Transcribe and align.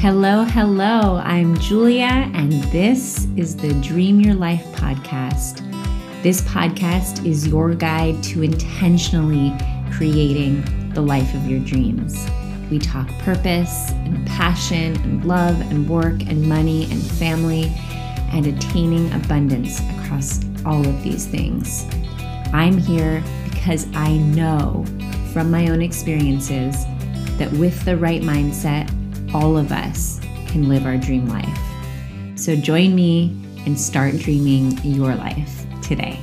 Hello, 0.00 0.44
hello. 0.44 1.22
I'm 1.24 1.58
Julia, 1.58 2.30
and 2.34 2.52
this 2.64 3.26
is 3.34 3.56
the 3.56 3.72
Dream 3.80 4.20
Your 4.20 4.34
Life 4.34 4.62
podcast. 4.74 5.62
This 6.22 6.42
podcast 6.42 7.24
is 7.24 7.48
your 7.48 7.74
guide 7.74 8.22
to 8.24 8.42
intentionally 8.42 9.54
creating 9.90 10.62
the 10.90 11.00
life 11.00 11.34
of 11.34 11.46
your 11.46 11.60
dreams. 11.60 12.28
We 12.70 12.78
talk 12.78 13.08
purpose 13.20 13.90
and 13.90 14.24
passion 14.26 14.96
and 14.96 15.24
love 15.24 15.58
and 15.62 15.88
work 15.88 16.20
and 16.26 16.46
money 16.46 16.84
and 16.90 17.02
family 17.02 17.72
and 18.32 18.46
attaining 18.46 19.10
abundance 19.14 19.80
across 19.98 20.44
all 20.66 20.86
of 20.86 21.02
these 21.02 21.24
things. 21.24 21.86
I'm 22.52 22.76
here 22.76 23.24
because 23.44 23.86
I 23.94 24.18
know 24.18 24.84
from 25.32 25.50
my 25.50 25.68
own 25.68 25.80
experiences 25.80 26.84
that 27.38 27.50
with 27.52 27.82
the 27.86 27.96
right 27.96 28.20
mindset, 28.20 28.92
all 29.34 29.58
of 29.58 29.72
us 29.72 30.20
can 30.46 30.68
live 30.68 30.86
our 30.86 30.96
dream 30.96 31.26
life. 31.26 31.58
So 32.36 32.54
join 32.54 32.94
me 32.94 33.34
and 33.66 33.78
start 33.78 34.16
dreaming 34.18 34.78
your 34.84 35.14
life 35.14 35.66
today. 35.82 36.20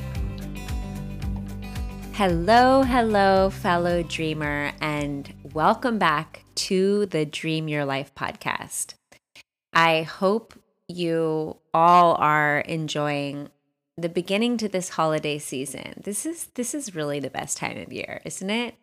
Hello, 2.13 2.83
hello, 2.83 3.49
fellow 3.49 4.03
dreamer, 4.03 4.71
and 4.79 5.33
welcome 5.53 5.97
back 5.97 6.43
to 6.55 7.07
the 7.07 7.25
Dream 7.25 7.67
Your 7.67 7.85
Life 7.85 8.13
podcast. 8.15 8.93
I 9.73 10.03
hope 10.03 10.53
you 10.87 11.57
all 11.73 12.15
are 12.15 12.59
enjoying 12.59 13.49
the 13.97 14.09
beginning 14.09 14.57
to 14.57 14.69
this 14.69 14.89
holiday 14.89 15.39
season. 15.39 16.01
This 16.03 16.25
is 16.25 16.45
this 16.55 16.73
is 16.73 16.95
really 16.95 17.19
the 17.19 17.29
best 17.29 17.57
time 17.57 17.77
of 17.77 17.91
year, 17.91 18.21
isn't 18.25 18.49
it? 18.49 18.75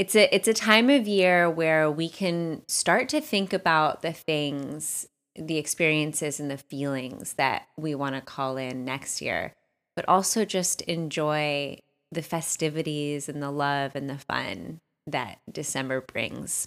It's 0.00 0.16
a 0.16 0.34
it's 0.34 0.48
a 0.48 0.54
time 0.54 0.88
of 0.88 1.06
year 1.06 1.50
where 1.50 1.90
we 1.90 2.08
can 2.08 2.62
start 2.66 3.10
to 3.10 3.20
think 3.20 3.52
about 3.52 4.00
the 4.00 4.14
things, 4.14 5.06
the 5.36 5.58
experiences 5.58 6.40
and 6.40 6.50
the 6.50 6.56
feelings 6.56 7.34
that 7.34 7.66
we 7.76 7.94
want 7.94 8.14
to 8.14 8.22
call 8.22 8.56
in 8.56 8.86
next 8.86 9.20
year, 9.20 9.52
but 9.94 10.08
also 10.08 10.46
just 10.46 10.80
enjoy 10.80 11.80
the 12.10 12.22
festivities 12.22 13.28
and 13.28 13.42
the 13.42 13.50
love 13.50 13.94
and 13.94 14.08
the 14.08 14.16
fun 14.16 14.80
that 15.06 15.40
December 15.52 16.00
brings. 16.00 16.66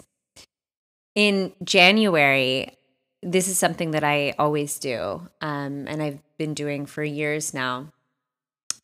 In 1.16 1.54
January, 1.64 2.78
this 3.20 3.48
is 3.48 3.58
something 3.58 3.90
that 3.90 4.04
I 4.04 4.36
always 4.38 4.78
do, 4.78 5.28
um, 5.40 5.88
and 5.88 6.00
I've 6.00 6.20
been 6.38 6.54
doing 6.54 6.86
for 6.86 7.02
years 7.02 7.52
now. 7.52 7.92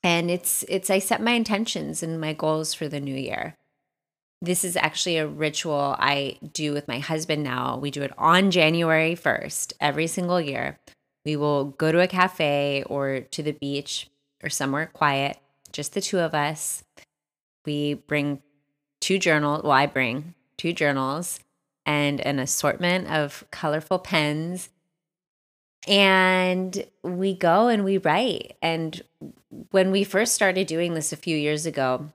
And 0.03 0.29
it's 0.29 0.65
it's 0.69 0.91
I 0.91 0.99
set 0.99 1.23
my 1.23 1.35
intentions 1.35 2.03
and 2.03 2.21
my 2.21 2.33
goals 2.33 2.75
for 2.75 2.89
the 2.89 2.99
new 2.99 3.15
year. 3.15 3.57
This 4.43 4.65
is 4.65 4.77
actually 4.77 5.19
a 5.19 5.27
ritual 5.27 5.97
I 5.99 6.39
do 6.53 6.73
with 6.73 6.89
my 6.89 6.99
husband 6.99 7.43
now. 7.43 7.77
We 7.77 7.91
do 7.91 8.03
it 8.03 8.13
on 8.17 8.51
January 8.51 9.15
1st 9.15 9.75
every 9.81 10.07
single 10.07 10.41
year. 10.41 10.79
We 11.27 11.37
will 11.37 11.67
go 11.67 11.93
to 11.93 12.01
a 12.01 12.09
cafe 12.09 12.83
or 12.87 13.21
to 13.21 13.43
the 13.43 13.53
beach 13.53 14.09
or 14.43 14.49
somewhere 14.49 14.87
quiet 14.87 15.37
just 15.73 15.95
the 15.95 16.01
two 16.01 16.19
of 16.19 16.35
us. 16.35 16.85
We 17.65 17.95
bring 17.95 18.43
two 19.01 19.19
journals. 19.19 19.63
Well, 19.63 19.73
I 19.73 19.87
bring 19.87 20.35
two 20.57 20.73
journals 20.73 21.41
and 21.87 22.21
an 22.21 22.39
assortment 22.39 23.09
of 23.09 23.45
colorful 23.51 23.99
pens. 23.99 24.71
And 25.89 26.85
we 27.03 27.35
go 27.35 27.69
and 27.69 27.85
we 27.85 27.99
write. 27.99 28.57
And 28.61 29.03
when 29.71 29.91
we 29.91 30.05
first 30.05 30.35
started 30.35 30.67
doing 30.67 30.95
this 30.95 31.13
a 31.13 31.17
few 31.17 31.37
years 31.37 31.65
ago, 31.67 32.11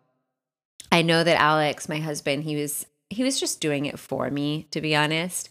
I 0.96 1.02
know 1.02 1.26
that 1.26 1.42
Alex, 1.42 1.90
my 1.90 2.00
husband, 2.00 2.46
he 2.46 2.56
was 2.56 2.86
he 3.10 3.22
was 3.22 3.38
just 3.38 3.60
doing 3.60 3.86
it 3.86 4.00
for 4.00 4.32
me, 4.32 4.66
to 4.72 4.80
be 4.80 4.96
honest. 4.96 5.50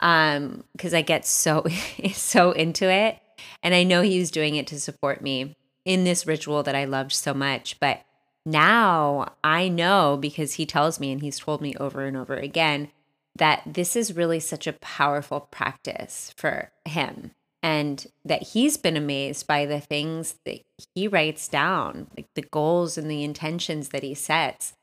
Um, 0.00 0.64
because 0.72 0.94
I 0.94 1.02
get 1.02 1.26
so 1.26 1.66
so 2.14 2.52
into 2.52 2.90
it. 2.90 3.18
And 3.62 3.74
I 3.74 3.82
know 3.82 4.00
he 4.00 4.18
was 4.18 4.30
doing 4.30 4.56
it 4.56 4.66
to 4.68 4.80
support 4.80 5.20
me 5.20 5.54
in 5.84 6.04
this 6.04 6.26
ritual 6.26 6.62
that 6.62 6.74
I 6.74 6.86
loved 6.86 7.12
so 7.12 7.34
much. 7.34 7.78
But 7.78 8.00
now 8.46 9.34
I 9.44 9.68
know 9.68 10.16
because 10.18 10.54
he 10.54 10.64
tells 10.64 10.98
me 10.98 11.12
and 11.12 11.20
he's 11.20 11.40
told 11.40 11.60
me 11.60 11.74
over 11.78 12.06
and 12.06 12.16
over 12.16 12.36
again 12.36 12.88
that 13.36 13.60
this 13.66 13.94
is 13.94 14.16
really 14.16 14.40
such 14.40 14.66
a 14.66 14.72
powerful 14.72 15.40
practice 15.40 16.32
for 16.38 16.72
him 16.86 17.32
and 17.62 18.06
that 18.24 18.42
he's 18.42 18.76
been 18.76 18.96
amazed 18.96 19.46
by 19.46 19.66
the 19.66 19.80
things 19.80 20.36
that 20.44 20.60
he 20.94 21.06
writes 21.06 21.48
down, 21.48 22.06
like 22.16 22.28
the 22.34 22.42
goals 22.42 22.96
and 22.96 23.10
the 23.10 23.22
intentions 23.22 23.90
that 23.90 24.02
he 24.02 24.14
sets, 24.14 24.74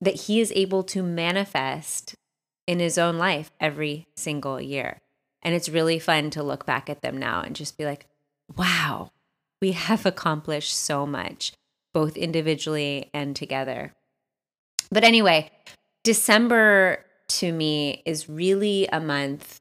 that 0.00 0.22
he 0.22 0.40
is 0.40 0.52
able 0.54 0.82
to 0.84 1.02
manifest 1.02 2.14
in 2.66 2.80
his 2.80 2.98
own 2.98 3.18
life 3.18 3.50
every 3.60 4.06
single 4.16 4.60
year. 4.60 5.00
And 5.42 5.54
it's 5.54 5.68
really 5.68 5.98
fun 5.98 6.30
to 6.30 6.42
look 6.42 6.66
back 6.66 6.90
at 6.90 7.02
them 7.02 7.16
now 7.16 7.40
and 7.40 7.56
just 7.56 7.78
be 7.78 7.84
like, 7.84 8.06
wow, 8.56 9.10
we 9.60 9.72
have 9.72 10.06
accomplished 10.06 10.74
so 10.74 11.06
much, 11.06 11.52
both 11.92 12.16
individually 12.16 13.10
and 13.14 13.34
together. 13.34 13.94
But 14.90 15.04
anyway, 15.04 15.50
December 16.04 17.04
to 17.28 17.52
me 17.52 18.02
is 18.06 18.28
really 18.28 18.88
a 18.92 19.00
month 19.00 19.60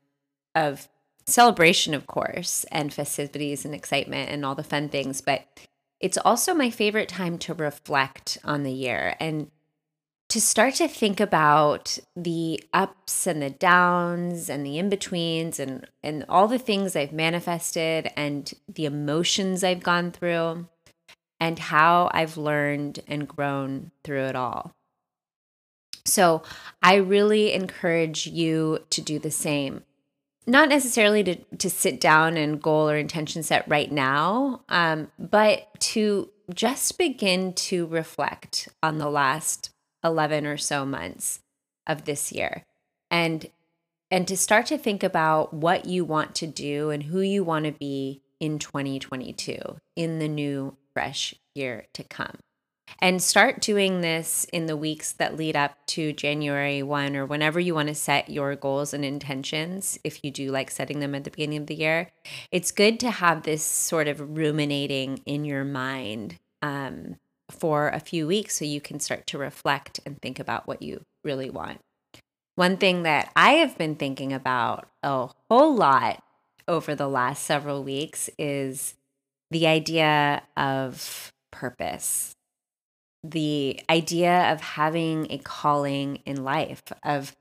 of 0.55 0.87
celebration, 1.25 1.93
of 1.93 2.07
course, 2.07 2.65
and 2.71 2.93
festivities 2.93 3.65
and 3.65 3.75
excitement 3.75 4.29
and 4.29 4.45
all 4.45 4.55
the 4.55 4.63
fun 4.63 4.89
things. 4.89 5.21
But 5.21 5.45
it's 5.99 6.17
also 6.17 6.53
my 6.53 6.69
favorite 6.69 7.09
time 7.09 7.37
to 7.39 7.53
reflect 7.53 8.37
on 8.43 8.63
the 8.63 8.71
year 8.71 9.15
and 9.19 9.51
to 10.37 10.41
start 10.41 10.75
to 10.75 10.87
think 10.87 11.19
about 11.19 11.97
the 12.15 12.63
ups 12.71 13.25
and 13.25 13.41
the 13.41 13.49
downs 13.49 14.51
and 14.51 14.63
the 14.63 14.77
in-betweens 14.77 15.59
and 15.59 15.87
and 16.03 16.23
all 16.29 16.47
the 16.47 16.59
things 16.59 16.95
I've 16.95 17.11
manifested 17.11 18.11
and 18.15 18.53
the 18.71 18.85
emotions 18.85 19.63
I've 19.63 19.81
gone 19.81 20.11
through 20.11 20.67
and 21.39 21.57
how 21.57 22.11
I've 22.13 22.37
learned 22.37 22.99
and 23.07 23.27
grown 23.27 23.89
through 24.03 24.25
it 24.25 24.35
all. 24.35 24.73
So, 26.05 26.43
I 26.83 26.97
really 26.97 27.51
encourage 27.53 28.27
you 28.27 28.83
to 28.91 29.01
do 29.01 29.17
the 29.17 29.31
same. 29.31 29.85
Not 30.45 30.69
necessarily 30.69 31.23
to, 31.23 31.35
to 31.57 31.69
sit 31.71 31.99
down 31.99 32.37
and 32.37 32.61
goal 32.61 32.87
or 32.91 32.95
intention 32.95 33.41
set 33.41 33.67
right 33.67 33.91
now, 33.91 34.61
um, 34.69 35.09
but 35.17 35.67
to 35.79 36.29
just 36.53 36.99
begin 36.99 37.53
to 37.53 37.87
reflect 37.87 38.69
on 38.83 38.99
the 38.99 39.09
last 39.09 39.71
11 40.07 40.45
or 40.45 40.57
so 40.57 40.85
months 40.85 41.41
of 41.85 42.05
this 42.05 42.31
year 42.31 42.63
and 43.11 43.47
and 44.09 44.27
to 44.27 44.37
start 44.37 44.65
to 44.67 44.77
think 44.77 45.03
about 45.03 45.53
what 45.53 45.85
you 45.85 46.05
want 46.05 46.33
to 46.35 46.47
do 46.47 46.89
and 46.89 47.03
who 47.03 47.19
you 47.19 47.43
want 47.43 47.65
to 47.65 47.73
be 47.73 48.21
in 48.39 48.57
2022 48.57 49.57
in 49.95 50.19
the 50.19 50.27
new 50.27 50.77
fresh 50.93 51.35
year 51.53 51.85
to 51.93 52.03
come 52.03 52.37
and 52.99 53.21
start 53.21 53.61
doing 53.61 54.01
this 54.01 54.45
in 54.51 54.65
the 54.65 54.77
weeks 54.77 55.11
that 55.13 55.35
lead 55.35 55.55
up 55.55 55.75
to 55.87 56.13
January 56.13 56.81
1 56.81 57.15
or 57.15 57.25
whenever 57.25 57.59
you 57.59 57.75
want 57.75 57.89
to 57.89 57.95
set 57.95 58.29
your 58.29 58.55
goals 58.55 58.93
and 58.93 59.03
intentions. 59.03 59.99
If 60.03 60.23
you 60.23 60.31
do 60.31 60.51
like 60.51 60.71
setting 60.71 60.99
them 60.99 61.13
at 61.13 61.23
the 61.23 61.31
beginning 61.31 61.59
of 61.59 61.67
the 61.67 61.75
year, 61.75 62.09
it's 62.51 62.71
good 62.71 62.99
to 63.01 63.11
have 63.11 63.43
this 63.43 63.63
sort 63.63 64.07
of 64.07 64.37
ruminating 64.37 65.21
in 65.25 65.45
your 65.45 65.63
mind 65.63 66.37
um, 66.61 67.17
for 67.49 67.89
a 67.89 67.99
few 67.99 68.27
weeks 68.27 68.57
so 68.57 68.65
you 68.65 68.81
can 68.81 68.99
start 68.99 69.27
to 69.27 69.37
reflect 69.37 69.99
and 70.05 70.21
think 70.21 70.39
about 70.39 70.67
what 70.67 70.81
you 70.81 71.01
really 71.23 71.49
want. 71.49 71.79
One 72.55 72.77
thing 72.77 73.03
that 73.03 73.31
I 73.35 73.53
have 73.53 73.77
been 73.77 73.95
thinking 73.95 74.33
about 74.33 74.87
a 75.03 75.29
whole 75.49 75.75
lot 75.75 76.23
over 76.67 76.95
the 76.95 77.07
last 77.07 77.43
several 77.43 77.83
weeks 77.83 78.29
is 78.37 78.95
the 79.51 79.67
idea 79.67 80.41
of 80.57 81.31
purpose, 81.51 82.35
the 83.23 83.79
idea 83.89 84.51
of 84.51 84.61
having 84.61 85.31
a 85.31 85.37
calling 85.37 86.19
in 86.25 86.43
life, 86.43 86.83
of 87.03 87.35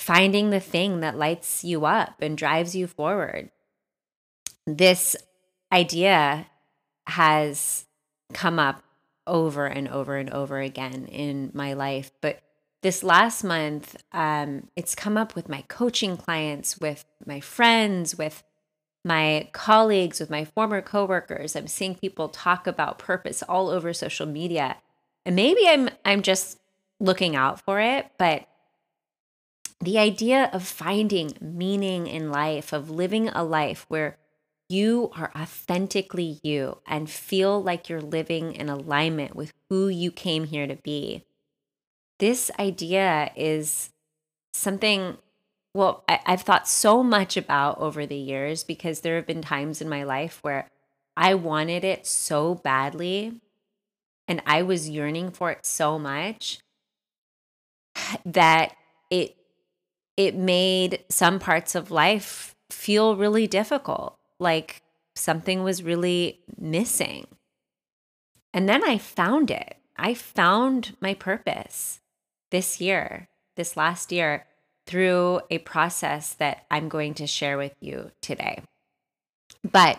finding 0.00 0.50
the 0.50 0.60
thing 0.60 1.00
that 1.00 1.18
lights 1.18 1.62
you 1.62 1.84
up 1.84 2.20
and 2.20 2.36
drives 2.38 2.74
you 2.74 2.86
forward. 2.86 3.50
This 4.66 5.16
idea 5.72 6.46
has 7.06 7.84
come 8.32 8.58
up 8.58 8.82
over 9.28 9.66
and 9.66 9.88
over 9.88 10.16
and 10.16 10.30
over 10.30 10.58
again 10.58 11.06
in 11.06 11.50
my 11.54 11.74
life. 11.74 12.10
But 12.20 12.40
this 12.82 13.02
last 13.02 13.44
month, 13.44 13.96
um, 14.12 14.68
it's 14.74 14.94
come 14.94 15.16
up 15.16 15.36
with 15.36 15.48
my 15.48 15.62
coaching 15.68 16.16
clients, 16.16 16.78
with 16.78 17.04
my 17.26 17.40
friends, 17.40 18.16
with 18.16 18.42
my 19.04 19.48
colleagues, 19.52 20.20
with 20.20 20.30
my 20.30 20.44
former 20.44 20.82
coworkers. 20.82 21.54
I'm 21.54 21.66
seeing 21.66 21.94
people 21.94 22.28
talk 22.28 22.66
about 22.66 22.98
purpose 22.98 23.42
all 23.42 23.68
over 23.68 23.92
social 23.92 24.26
media. 24.26 24.76
And 25.24 25.36
maybe 25.36 25.66
I'm 25.66 25.90
I'm 26.04 26.22
just 26.22 26.58
looking 27.00 27.36
out 27.36 27.60
for 27.60 27.80
it, 27.80 28.10
but 28.18 28.48
the 29.80 29.98
idea 29.98 30.50
of 30.52 30.66
finding 30.66 31.36
meaning 31.40 32.06
in 32.06 32.30
life, 32.30 32.72
of 32.72 32.90
living 32.90 33.28
a 33.28 33.44
life 33.44 33.86
where 33.88 34.18
you 34.68 35.10
are 35.16 35.32
authentically 35.34 36.40
you 36.42 36.78
and 36.86 37.08
feel 37.08 37.62
like 37.62 37.88
you're 37.88 38.00
living 38.00 38.54
in 38.54 38.68
alignment 38.68 39.34
with 39.34 39.52
who 39.68 39.88
you 39.88 40.10
came 40.10 40.44
here 40.44 40.66
to 40.66 40.76
be. 40.76 41.24
This 42.18 42.50
idea 42.58 43.30
is 43.36 43.90
something 44.52 45.16
well, 45.74 46.02
I, 46.08 46.20
I've 46.26 46.42
thought 46.42 46.66
so 46.66 47.02
much 47.02 47.36
about 47.36 47.78
over 47.78 48.04
the 48.06 48.16
years 48.16 48.64
because 48.64 49.00
there 49.00 49.16
have 49.16 49.26
been 49.26 49.42
times 49.42 49.80
in 49.80 49.88
my 49.88 50.02
life 50.02 50.38
where 50.42 50.68
I 51.16 51.34
wanted 51.34 51.84
it 51.84 52.06
so 52.06 52.54
badly 52.56 53.40
and 54.26 54.42
I 54.46 54.62
was 54.62 54.88
yearning 54.88 55.30
for 55.30 55.50
it 55.50 55.64
so 55.64 55.98
much 55.98 56.58
that 58.24 58.74
it 59.10 59.36
it 60.16 60.34
made 60.34 61.04
some 61.08 61.38
parts 61.38 61.74
of 61.74 61.90
life 61.90 62.54
feel 62.70 63.16
really 63.16 63.46
difficult 63.46 64.17
like 64.38 64.82
something 65.14 65.62
was 65.62 65.82
really 65.82 66.40
missing. 66.58 67.26
And 68.54 68.68
then 68.68 68.82
I 68.84 68.98
found 68.98 69.50
it. 69.50 69.76
I 69.96 70.14
found 70.14 70.96
my 71.00 71.14
purpose 71.14 72.00
this 72.50 72.80
year 72.80 73.28
this 73.58 73.76
last 73.76 74.10
year 74.10 74.46
through 74.86 75.42
a 75.50 75.58
process 75.58 76.32
that 76.34 76.64
I'm 76.70 76.88
going 76.88 77.12
to 77.14 77.26
share 77.26 77.58
with 77.58 77.74
you 77.80 78.12
today. 78.22 78.62
But 79.70 79.98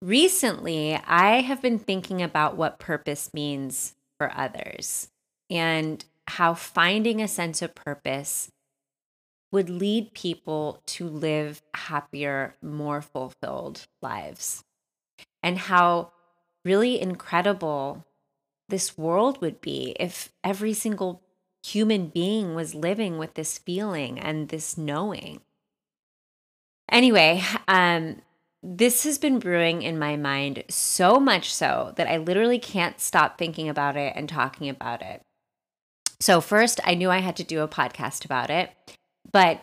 recently 0.00 0.94
I 0.94 1.40
have 1.40 1.60
been 1.60 1.80
thinking 1.80 2.22
about 2.22 2.56
what 2.56 2.78
purpose 2.78 3.34
means 3.34 3.94
for 4.18 4.30
others 4.36 5.08
and 5.50 6.04
how 6.28 6.54
finding 6.54 7.20
a 7.20 7.26
sense 7.26 7.62
of 7.62 7.74
purpose 7.74 8.52
would 9.50 9.70
lead 9.70 10.12
people 10.12 10.82
to 10.86 11.08
live 11.08 11.62
happier, 11.74 12.54
more 12.62 13.00
fulfilled 13.00 13.86
lives. 14.02 14.64
And 15.42 15.58
how 15.58 16.12
really 16.64 17.00
incredible 17.00 18.04
this 18.68 18.98
world 18.98 19.40
would 19.40 19.60
be 19.60 19.96
if 19.98 20.30
every 20.44 20.74
single 20.74 21.22
human 21.64 22.08
being 22.08 22.54
was 22.54 22.74
living 22.74 23.18
with 23.18 23.34
this 23.34 23.58
feeling 23.58 24.18
and 24.18 24.48
this 24.48 24.76
knowing. 24.76 25.40
Anyway, 26.90 27.42
um, 27.66 28.20
this 28.62 29.04
has 29.04 29.18
been 29.18 29.38
brewing 29.38 29.82
in 29.82 29.98
my 29.98 30.16
mind 30.16 30.64
so 30.68 31.20
much 31.20 31.54
so 31.54 31.92
that 31.96 32.08
I 32.08 32.16
literally 32.16 32.58
can't 32.58 33.00
stop 33.00 33.38
thinking 33.38 33.68
about 33.68 33.96
it 33.96 34.14
and 34.16 34.28
talking 34.28 34.68
about 34.68 35.02
it. 35.02 35.22
So, 36.20 36.40
first, 36.40 36.80
I 36.84 36.94
knew 36.94 37.10
I 37.10 37.18
had 37.18 37.36
to 37.36 37.44
do 37.44 37.60
a 37.60 37.68
podcast 37.68 38.24
about 38.24 38.50
it, 38.50 38.70
but 39.30 39.62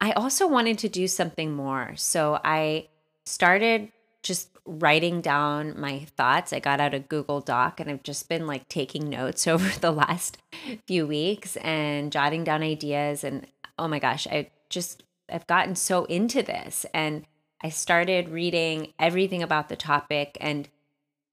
I 0.00 0.12
also 0.12 0.46
wanted 0.46 0.78
to 0.78 0.88
do 0.88 1.08
something 1.08 1.52
more. 1.52 1.92
So, 1.96 2.40
I 2.44 2.88
started 3.26 3.90
just 4.22 4.50
writing 4.68 5.20
down 5.20 5.78
my 5.80 6.00
thoughts. 6.16 6.52
I 6.52 6.60
got 6.60 6.80
out 6.80 6.94
a 6.94 7.00
Google 7.00 7.40
Doc 7.40 7.80
and 7.80 7.90
I've 7.90 8.02
just 8.02 8.28
been 8.28 8.46
like 8.46 8.68
taking 8.68 9.08
notes 9.08 9.46
over 9.48 9.68
the 9.80 9.90
last 9.90 10.38
few 10.86 11.06
weeks 11.06 11.56
and 11.56 12.12
jotting 12.12 12.44
down 12.44 12.62
ideas. 12.62 13.24
And 13.24 13.46
oh 13.78 13.88
my 13.88 13.98
gosh, 13.98 14.26
I 14.26 14.50
just, 14.68 15.02
I've 15.30 15.46
gotten 15.46 15.74
so 15.74 16.04
into 16.04 16.42
this. 16.42 16.84
And 16.92 17.24
I 17.62 17.70
started 17.70 18.28
reading 18.28 18.92
everything 18.98 19.42
about 19.42 19.68
the 19.68 19.76
topic. 19.76 20.36
And 20.40 20.68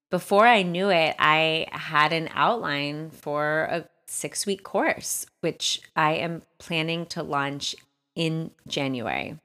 before 0.10 0.48
I 0.48 0.64
knew 0.64 0.90
it, 0.90 1.16
I 1.20 1.68
had 1.72 2.14
an 2.14 2.30
outline 2.34 3.10
for 3.10 3.68
a 3.70 3.86
six 4.08 4.46
week 4.46 4.64
course, 4.64 5.26
which 5.42 5.82
I 5.96 6.14
am 6.14 6.44
planning 6.58 7.06
to 7.08 7.24
launch 7.24 7.76
in 8.16 8.52
January. 8.68 9.38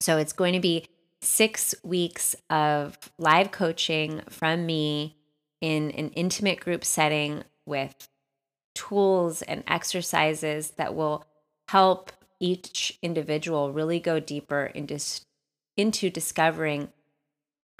So 0.00 0.18
it's 0.18 0.32
going 0.32 0.54
to 0.54 0.60
be 0.60 0.86
six 1.20 1.74
weeks 1.84 2.34
of 2.50 2.98
live 3.18 3.52
coaching 3.52 4.22
from 4.28 4.66
me 4.66 5.16
in 5.60 5.92
an 5.92 6.10
intimate 6.10 6.60
group 6.60 6.84
setting 6.84 7.44
with 7.64 8.08
tools 8.74 9.42
and 9.42 9.62
exercises 9.68 10.72
that 10.72 10.94
will 10.94 11.24
help 11.68 12.10
each 12.40 12.98
individual 13.02 13.72
really 13.72 14.00
go 14.00 14.18
deeper 14.18 14.64
into 14.74 14.98
into 15.76 16.10
discovering 16.10 16.88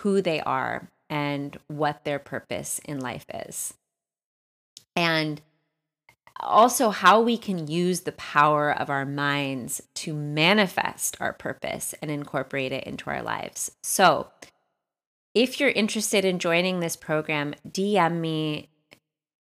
who 0.00 0.22
they 0.22 0.40
are 0.40 0.88
and 1.10 1.58
what 1.66 2.04
their 2.04 2.18
purpose 2.18 2.80
in 2.84 3.00
life 3.00 3.26
is. 3.46 3.74
And 4.96 5.42
also, 6.40 6.90
how 6.90 7.20
we 7.20 7.37
can 7.37 7.69
use 7.69 8.00
the 8.00 8.12
power 8.12 8.73
of 8.73 8.90
our 8.90 9.06
minds 9.06 9.82
to 9.94 10.12
manifest 10.12 11.17
our 11.20 11.32
purpose 11.32 11.94
and 12.02 12.11
incorporate 12.11 12.73
it 12.73 12.84
into 12.84 13.11
our 13.11 13.23
lives. 13.23 13.73
So, 13.82 14.29
if 15.34 15.61
you're 15.61 15.70
interested 15.70 16.25
in 16.25 16.38
joining 16.38 16.81
this 16.81 16.96
program, 16.96 17.55
DM 17.69 18.20
me 18.20 18.69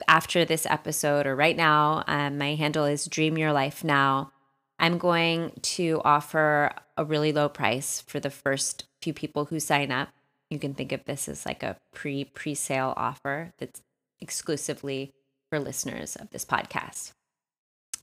after 0.08 0.44
this 0.44 0.66
episode 0.66 1.26
or 1.26 1.36
right 1.36 1.56
now. 1.56 2.04
Um, 2.06 2.38
my 2.38 2.54
handle 2.54 2.84
is 2.84 3.06
Dream 3.06 3.36
Your 3.36 3.52
Life 3.52 3.84
Now. 3.84 4.32
I'm 4.78 4.98
going 4.98 5.52
to 5.62 6.00
offer 6.04 6.72
a 6.96 7.04
really 7.04 7.32
low 7.32 7.48
price 7.48 8.02
for 8.06 8.20
the 8.20 8.30
first 8.30 8.84
few 9.00 9.12
people 9.12 9.46
who 9.46 9.60
sign 9.60 9.92
up. 9.92 10.08
You 10.50 10.58
can 10.58 10.74
think 10.74 10.92
of 10.92 11.04
this 11.04 11.28
as 11.28 11.46
like 11.46 11.62
a 11.62 11.76
pre 11.94 12.24
pre 12.24 12.54
sale 12.54 12.92
offer 12.96 13.52
that's 13.58 13.82
exclusively 14.20 15.12
for 15.52 15.60
listeners 15.60 16.16
of 16.16 16.30
this 16.30 16.46
podcast. 16.46 17.12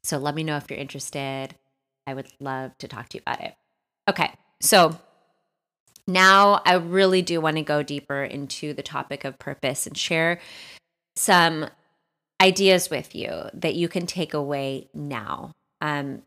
So 0.04 0.20
let 0.20 0.36
me 0.36 0.44
know 0.44 0.58
if 0.58 0.70
you're 0.70 0.78
interested. 0.78 1.56
I 2.06 2.14
would 2.14 2.28
love 2.40 2.78
to 2.78 2.88
talk 2.88 3.10
to 3.10 3.18
you 3.18 3.24
about 3.26 3.42
it. 3.42 3.56
Okay, 4.08 4.32
so 4.62 5.00
now 6.06 6.62
I 6.64 6.76
really 6.76 7.24
do 7.24 7.42
want 7.42 7.56
to 7.56 7.64
go 7.64 7.82
deeper 7.82 8.24
into 8.24 8.76
the 8.76 8.84
topic 8.84 9.26
of 9.26 9.40
purpose 9.40 9.88
and 9.88 9.98
share 9.98 10.40
some 11.16 11.66
ideas 12.40 12.92
with 12.92 13.16
you 13.16 13.50
that 13.56 13.74
you 13.74 13.90
can 13.90 14.06
take 14.06 14.36
away 14.36 14.88
now. 14.94 15.54
Um, 15.82 16.22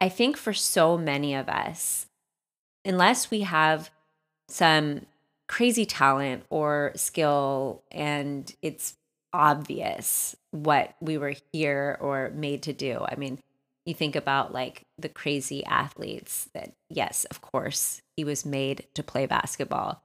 I 0.00 0.08
think 0.08 0.36
for 0.36 0.52
so 0.52 0.96
many 0.96 1.34
of 1.34 1.48
us, 1.48 2.06
unless 2.84 3.28
we 3.28 3.40
have 3.40 3.90
some 4.46 5.06
crazy 5.48 5.84
talent 5.84 6.44
or 6.48 6.92
skill 6.94 7.82
and 7.90 8.54
it's 8.62 8.94
obvious 9.32 10.36
what 10.50 10.94
we 11.00 11.18
were 11.18 11.34
here 11.52 11.96
or 12.00 12.30
made 12.34 12.62
to 12.64 12.72
do. 12.72 13.04
I 13.08 13.16
mean, 13.16 13.38
you 13.86 13.94
think 13.94 14.16
about 14.16 14.52
like 14.52 14.82
the 14.98 15.08
crazy 15.08 15.64
athletes 15.64 16.48
that, 16.54 16.72
yes, 16.88 17.24
of 17.26 17.40
course, 17.40 18.02
he 18.16 18.24
was 18.24 18.44
made 18.44 18.86
to 18.94 19.02
play 19.02 19.26
basketball, 19.26 20.02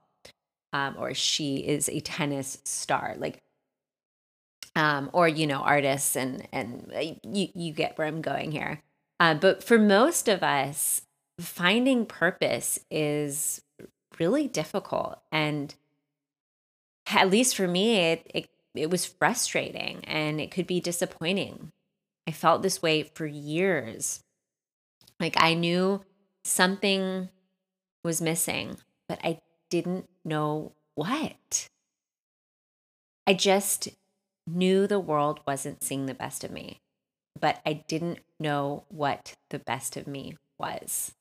um, 0.72 0.96
or 0.98 1.14
she 1.14 1.56
is 1.58 1.88
a 1.88 2.00
tennis 2.00 2.58
star. 2.64 3.14
Like, 3.18 3.42
um, 4.74 5.10
or 5.12 5.28
you 5.28 5.46
know, 5.46 5.60
artists, 5.60 6.16
and 6.16 6.46
and 6.52 6.90
uh, 6.94 7.00
you 7.22 7.48
you 7.54 7.72
get 7.72 7.96
where 7.96 8.06
I'm 8.06 8.22
going 8.22 8.52
here. 8.52 8.82
Uh, 9.18 9.34
but 9.34 9.64
for 9.64 9.78
most 9.78 10.28
of 10.28 10.42
us, 10.42 11.02
finding 11.40 12.06
purpose 12.06 12.78
is 12.90 13.62
really 14.18 14.48
difficult. 14.48 15.18
And 15.32 15.74
at 17.06 17.30
least 17.30 17.56
for 17.56 17.68
me, 17.68 17.96
it, 17.96 18.30
it, 18.34 18.48
it 18.78 18.90
was 18.90 19.06
frustrating 19.06 20.04
and 20.04 20.40
it 20.40 20.50
could 20.50 20.66
be 20.66 20.80
disappointing. 20.80 21.72
I 22.26 22.32
felt 22.32 22.62
this 22.62 22.82
way 22.82 23.02
for 23.02 23.26
years. 23.26 24.22
Like 25.20 25.34
I 25.36 25.54
knew 25.54 26.02
something 26.44 27.28
was 28.04 28.20
missing, 28.20 28.76
but 29.08 29.18
I 29.22 29.40
didn't 29.70 30.08
know 30.24 30.72
what. 30.94 31.68
I 33.26 33.34
just 33.34 33.88
knew 34.46 34.86
the 34.86 35.00
world 35.00 35.40
wasn't 35.46 35.82
seeing 35.82 36.06
the 36.06 36.14
best 36.14 36.44
of 36.44 36.50
me 36.50 36.80
but 37.40 37.60
I 37.64 37.84
didn't 37.86 38.20
know 38.40 38.84
what 38.88 39.36
the 39.50 39.58
best 39.58 39.96
of 39.96 40.06
me 40.06 40.36
was. 40.58 41.12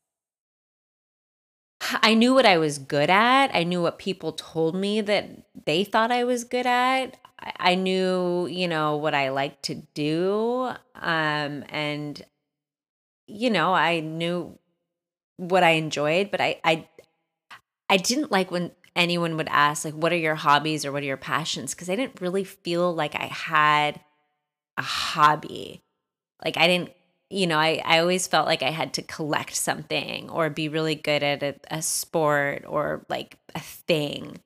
I 1.94 2.14
knew 2.14 2.34
what 2.34 2.46
I 2.46 2.58
was 2.58 2.78
good 2.78 3.10
at. 3.10 3.54
I 3.54 3.64
knew 3.64 3.82
what 3.82 4.00
people 4.00 4.32
told 4.32 4.76
me 4.76 5.02
that 5.02 5.30
they 5.66 5.84
thought 5.84 6.12
I 6.12 6.24
was 6.24 6.44
good 6.44 6.66
at. 6.66 7.18
I 7.40 7.76
knew, 7.76 8.48
you 8.48 8.68
know, 8.68 8.98
what 8.98 9.14
I 9.14 9.30
liked 9.30 9.64
to 9.64 9.76
do. 9.76 10.72
Um, 10.96 11.64
and, 11.70 12.22
you 13.28 13.50
know, 13.50 13.74
I 13.74 14.00
knew 14.00 14.58
what 15.38 15.64
I 15.64 15.72
enjoyed, 15.72 16.32
but 16.32 16.42
I, 16.42 16.60
I, 16.64 16.88
I 17.90 17.98
didn't 17.98 18.32
like 18.32 18.52
when 18.52 18.72
anyone 18.96 19.38
would 19.38 19.50
ask, 19.50 19.86
like, 19.86 19.94
what 19.94 20.14
are 20.14 20.18
your 20.18 20.36
hobbies 20.36 20.86
or 20.86 20.92
what 20.92 21.04
are 21.04 21.08
your 21.08 21.18
passions? 21.18 21.74
Because 21.74 21.90
I 21.90 21.96
didn't 21.96 22.22
really 22.22 22.44
feel 22.44 22.94
like 22.94 23.16
I 23.16 23.26
had 23.26 24.00
a 24.78 24.82
hobby. 24.82 25.84
Like 26.44 26.58
I 26.58 26.68
didn't, 26.68 26.92
you 27.36 27.48
know, 27.48 27.60
I, 27.60 27.82
I 27.84 28.00
always 28.00 28.28
felt 28.28 28.48
like 28.48 28.64
I 28.64 28.70
had 28.70 28.94
to 28.94 29.02
collect 29.02 29.56
something 29.56 30.30
or 30.30 30.50
be 30.50 30.70
really 30.70 30.96
good 30.96 31.22
at 31.22 31.44
a, 31.44 31.56
a 31.70 31.82
sport 31.82 32.64
or 32.66 33.06
like 33.10 33.38
a 33.54 33.60
thing. 33.60 34.40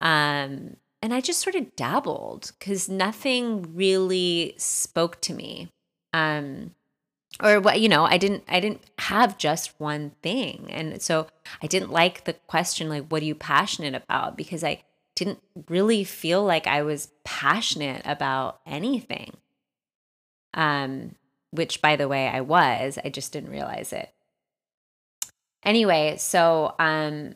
Um, 0.00 0.76
and 1.02 1.12
I 1.12 1.20
just 1.20 1.40
sort 1.40 1.56
of 1.56 1.74
dabbled 1.74 2.52
because 2.58 2.88
nothing 2.88 3.74
really 3.74 4.54
spoke 4.56 5.20
to 5.22 5.34
me. 5.34 5.68
Um, 6.12 6.76
or 7.42 7.60
what 7.60 7.80
you 7.80 7.88
know 7.88 8.04
i 8.04 8.18
didn't 8.18 8.44
i 8.46 8.60
didn't 8.60 8.82
have 8.98 9.38
just 9.38 9.72
one 9.80 10.12
thing 10.22 10.66
and 10.68 11.00
so 11.00 11.26
i 11.62 11.66
didn't 11.66 11.90
like 11.90 12.24
the 12.24 12.34
question 12.34 12.90
like 12.90 13.06
what 13.08 13.22
are 13.22 13.24
you 13.24 13.34
passionate 13.34 13.94
about 13.94 14.36
because 14.36 14.62
i 14.62 14.82
didn't 15.16 15.40
really 15.66 16.04
feel 16.04 16.44
like 16.44 16.66
i 16.66 16.82
was 16.82 17.08
passionate 17.24 18.02
about 18.04 18.60
anything 18.66 19.32
um, 20.52 21.14
which 21.52 21.80
by 21.80 21.96
the 21.96 22.08
way 22.08 22.28
I 22.28 22.40
was, 22.40 22.98
I 23.04 23.08
just 23.08 23.32
didn't 23.32 23.50
realize 23.50 23.92
it. 23.92 24.10
anyway, 25.64 26.16
so 26.18 26.74
um, 26.78 27.34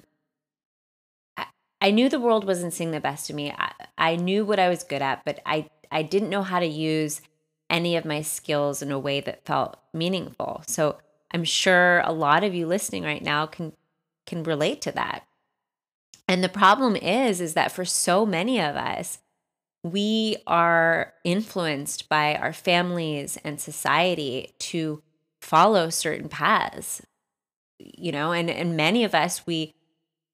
I, 1.80 1.90
knew 1.90 2.08
the 2.08 2.18
world 2.18 2.44
wasn't 2.44 2.72
seeing 2.72 2.90
the 2.90 3.00
best 3.00 3.30
of 3.30 3.36
me. 3.36 3.52
I, 3.52 3.72
I 3.96 4.16
knew 4.16 4.44
what 4.44 4.58
I 4.58 4.68
was 4.68 4.82
good 4.82 5.02
at, 5.02 5.24
but 5.24 5.40
I 5.46 5.70
I 5.90 6.02
didn't 6.02 6.30
know 6.30 6.42
how 6.42 6.58
to 6.58 6.66
use 6.66 7.20
any 7.70 7.96
of 7.96 8.04
my 8.04 8.22
skills 8.22 8.82
in 8.82 8.90
a 8.90 8.98
way 8.98 9.20
that 9.20 9.44
felt 9.44 9.76
meaningful. 9.92 10.62
So 10.66 10.98
I'm 11.30 11.44
sure 11.44 12.00
a 12.00 12.12
lot 12.12 12.44
of 12.44 12.54
you 12.54 12.66
listening 12.66 13.04
right 13.04 13.22
now 13.22 13.46
can 13.46 13.72
can 14.26 14.42
relate 14.42 14.80
to 14.82 14.92
that. 14.92 15.24
And 16.28 16.42
the 16.42 16.48
problem 16.48 16.96
is 16.96 17.40
is 17.40 17.54
that 17.54 17.72
for 17.72 17.84
so 17.84 18.26
many 18.26 18.60
of 18.60 18.76
us, 18.76 19.18
we 19.92 20.36
are 20.46 21.12
influenced 21.24 22.08
by 22.08 22.34
our 22.36 22.52
families 22.52 23.38
and 23.44 23.60
society 23.60 24.54
to 24.58 25.02
follow 25.40 25.90
certain 25.90 26.28
paths. 26.28 27.02
You 27.78 28.12
know, 28.12 28.32
and 28.32 28.48
and 28.48 28.76
many 28.76 29.04
of 29.04 29.14
us 29.14 29.46
we 29.46 29.74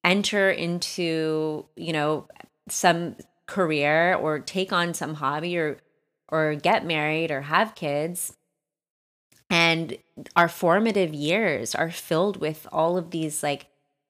enter 0.04 0.50
into, 0.50 1.66
you 1.76 1.92
know, 1.92 2.28
some 2.68 3.16
career 3.46 4.14
or 4.14 4.38
take 4.38 4.72
on 4.72 4.94
some 4.94 5.14
hobby 5.14 5.56
or 5.56 5.78
or 6.28 6.54
get 6.54 6.86
married 6.86 7.30
or 7.30 7.42
have 7.42 7.74
kids 7.74 8.36
and 9.52 9.98
our 10.34 10.48
formative 10.48 11.12
years 11.12 11.74
are 11.74 11.90
filled 11.90 12.38
with 12.38 12.66
all 12.72 12.96
of 12.96 13.10
these 13.10 13.42
like 13.42 13.66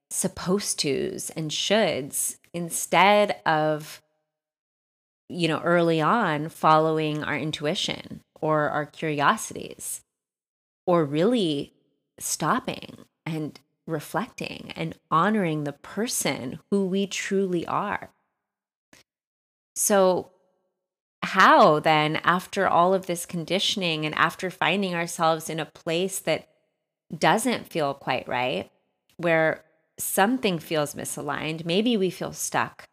supposed 0.09 0.79
tos 0.79 1.31
and 1.31 1.51
shoulds 1.51 2.37
instead 2.55 3.41
of 3.45 4.01
you 5.33 5.49
know 5.49 5.61
early 5.61 6.01
on 6.01 6.49
following 6.49 7.25
our 7.25 7.37
intuition 7.37 8.21
or 8.41 8.69
our 8.69 8.87
curiosities 8.87 10.03
or 10.87 11.05
really 11.05 11.73
stopping 12.19 13.05
and 13.25 13.61
reflecting 13.87 14.73
and 14.77 14.99
honoring 15.11 15.65
the 15.65 15.73
person 15.73 16.59
who 16.71 16.87
we 16.87 17.07
truly 17.07 17.67
are. 17.67 18.11
So 19.75 20.31
how 21.23 21.79
then, 21.81 22.17
after 22.25 22.69
all 22.69 22.95
of 22.95 23.07
this 23.07 23.27
conditioning 23.27 24.05
and 24.05 24.15
after 24.17 24.51
finding 24.51 24.95
ourselves 24.95 25.49
in 25.49 25.61
a 25.61 25.67
place 25.67 26.19
that 26.21 26.49
doesn't 27.17 27.69
feel 27.69 27.95
quite 27.95 28.27
right, 28.27 28.71
where 29.17 29.65
something 29.99 30.59
feels 30.59 30.95
misaligned, 30.95 31.65
maybe 31.65 31.97
we 31.97 32.11
feel 32.11 32.33
stuck 32.33 32.85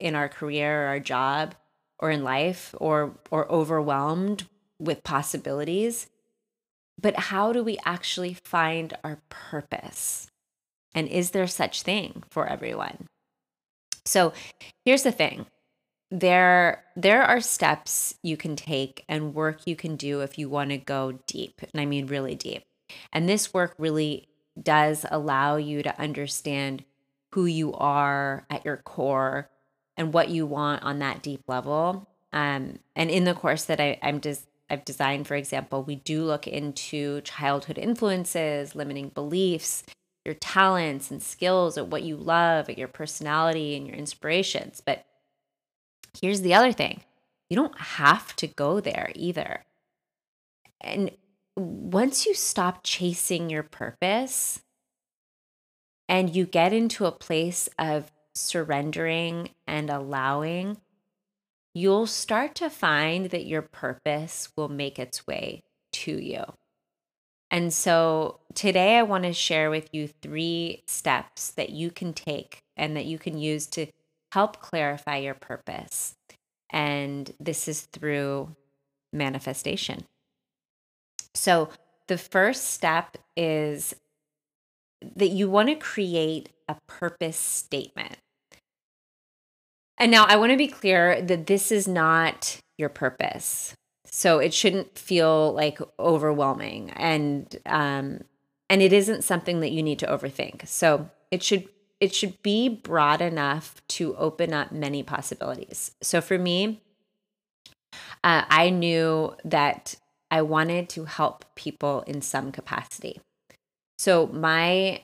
in 0.00 0.14
our 0.16 0.28
career 0.28 0.84
or 0.84 0.88
our 0.88 1.00
job 1.00 1.54
or 2.02 2.10
in 2.10 2.22
life 2.22 2.74
or 2.78 3.14
or 3.30 3.50
overwhelmed 3.50 4.46
with 4.78 5.04
possibilities 5.04 6.08
but 7.02 7.16
how 7.16 7.52
do 7.52 7.64
we 7.64 7.78
actually 7.84 8.34
find 8.34 8.94
our 9.02 9.20
purpose? 9.28 10.28
And 10.94 11.08
is 11.08 11.30
there 11.30 11.46
such 11.46 11.82
thing 11.82 12.22
for 12.30 12.46
everyone? 12.46 13.06
So 14.04 14.32
here's 14.84 15.02
the 15.02 15.12
thing. 15.12 15.46
There 16.10 16.84
there 16.94 17.22
are 17.22 17.40
steps 17.40 18.14
you 18.22 18.36
can 18.36 18.54
take 18.54 19.04
and 19.08 19.34
work 19.34 19.66
you 19.66 19.74
can 19.74 19.96
do 19.96 20.20
if 20.20 20.38
you 20.38 20.48
want 20.48 20.70
to 20.70 20.76
go 20.76 21.18
deep 21.26 21.62
and 21.62 21.80
i 21.80 21.86
mean 21.86 22.06
really 22.06 22.34
deep. 22.34 22.62
And 23.12 23.26
this 23.26 23.54
work 23.54 23.74
really 23.78 24.28
does 24.60 25.06
allow 25.10 25.56
you 25.56 25.82
to 25.82 25.98
understand 25.98 26.84
who 27.32 27.46
you 27.46 27.72
are 27.72 28.46
at 28.50 28.66
your 28.66 28.76
core 28.76 29.48
and 29.96 30.12
what 30.12 30.28
you 30.28 30.46
want 30.46 30.82
on 30.82 30.98
that 30.98 31.22
deep 31.22 31.42
level 31.46 32.08
um, 32.32 32.78
and 32.96 33.10
in 33.10 33.24
the 33.24 33.34
course 33.34 33.64
that 33.64 33.80
I, 33.80 33.98
i'm 34.02 34.20
just 34.20 34.46
I've 34.70 34.86
designed, 34.86 35.26
for 35.26 35.34
example, 35.34 35.82
we 35.82 35.96
do 35.96 36.24
look 36.24 36.46
into 36.46 37.20
childhood 37.20 37.76
influences, 37.76 38.74
limiting 38.74 39.10
beliefs, 39.10 39.82
your 40.24 40.34
talents 40.34 41.10
and 41.10 41.22
skills, 41.22 41.76
at 41.76 41.88
what 41.88 42.04
you 42.04 42.16
love, 42.16 42.70
at 42.70 42.78
your 42.78 42.88
personality 42.88 43.76
and 43.76 43.86
your 43.86 43.96
inspirations. 43.96 44.80
But 44.80 45.04
Here's 46.20 46.42
the 46.42 46.54
other 46.54 46.72
thing 46.72 47.02
you 47.48 47.56
don't 47.56 47.78
have 47.78 48.34
to 48.36 48.46
go 48.46 48.80
there 48.80 49.10
either. 49.14 49.64
And 50.80 51.12
once 51.56 52.26
you 52.26 52.34
stop 52.34 52.80
chasing 52.82 53.50
your 53.50 53.62
purpose 53.62 54.60
and 56.08 56.34
you 56.34 56.46
get 56.46 56.72
into 56.72 57.06
a 57.06 57.12
place 57.12 57.68
of 57.78 58.10
surrendering 58.34 59.50
and 59.66 59.90
allowing, 59.90 60.78
you'll 61.74 62.06
start 62.06 62.54
to 62.56 62.70
find 62.70 63.26
that 63.26 63.46
your 63.46 63.62
purpose 63.62 64.50
will 64.56 64.68
make 64.68 64.98
its 64.98 65.26
way 65.26 65.62
to 65.92 66.12
you. 66.12 66.44
And 67.50 67.72
so 67.72 68.40
today 68.54 68.96
I 68.96 69.02
want 69.02 69.24
to 69.24 69.32
share 69.32 69.70
with 69.70 69.90
you 69.92 70.08
three 70.08 70.82
steps 70.86 71.50
that 71.52 71.70
you 71.70 71.90
can 71.90 72.14
take 72.14 72.62
and 72.76 72.96
that 72.96 73.04
you 73.04 73.18
can 73.18 73.38
use 73.38 73.66
to 73.68 73.86
help 74.32 74.60
clarify 74.60 75.18
your 75.18 75.34
purpose. 75.34 76.14
And 76.70 77.30
this 77.38 77.68
is 77.68 77.82
through 77.82 78.56
manifestation. 79.12 80.04
So, 81.34 81.68
the 82.08 82.18
first 82.18 82.70
step 82.70 83.16
is 83.36 83.94
that 85.16 85.28
you 85.28 85.48
want 85.48 85.68
to 85.68 85.74
create 85.74 86.48
a 86.72 86.80
purpose 86.86 87.36
statement. 87.36 88.16
And 89.98 90.10
now 90.10 90.24
I 90.24 90.36
want 90.36 90.52
to 90.52 90.58
be 90.58 90.68
clear 90.68 91.22
that 91.22 91.46
this 91.46 91.70
is 91.70 91.86
not 91.86 92.58
your 92.78 92.88
purpose. 92.88 93.74
So 94.06 94.38
it 94.38 94.52
shouldn't 94.52 94.98
feel 94.98 95.52
like 95.52 95.78
overwhelming 95.98 96.90
and 96.90 97.56
um 97.66 98.20
and 98.68 98.80
it 98.82 98.92
isn't 98.92 99.22
something 99.22 99.60
that 99.60 99.70
you 99.70 99.82
need 99.82 99.98
to 100.00 100.06
overthink. 100.06 100.66
So 100.66 101.10
it 101.30 101.42
should 101.42 101.68
it 102.00 102.14
should 102.14 102.42
be 102.42 102.68
broad 102.68 103.20
enough 103.20 103.80
to 103.88 104.16
open 104.16 104.52
up 104.52 104.72
many 104.72 105.02
possibilities. 105.04 105.92
So 106.02 106.20
for 106.20 106.36
me, 106.36 106.82
uh, 108.24 108.44
I 108.48 108.70
knew 108.70 109.36
that 109.44 109.94
I 110.30 110.42
wanted 110.42 110.88
to 110.90 111.04
help 111.04 111.44
people 111.54 112.02
in 112.08 112.20
some 112.22 112.50
capacity. 112.50 113.20
So 113.98 114.26
my 114.26 115.02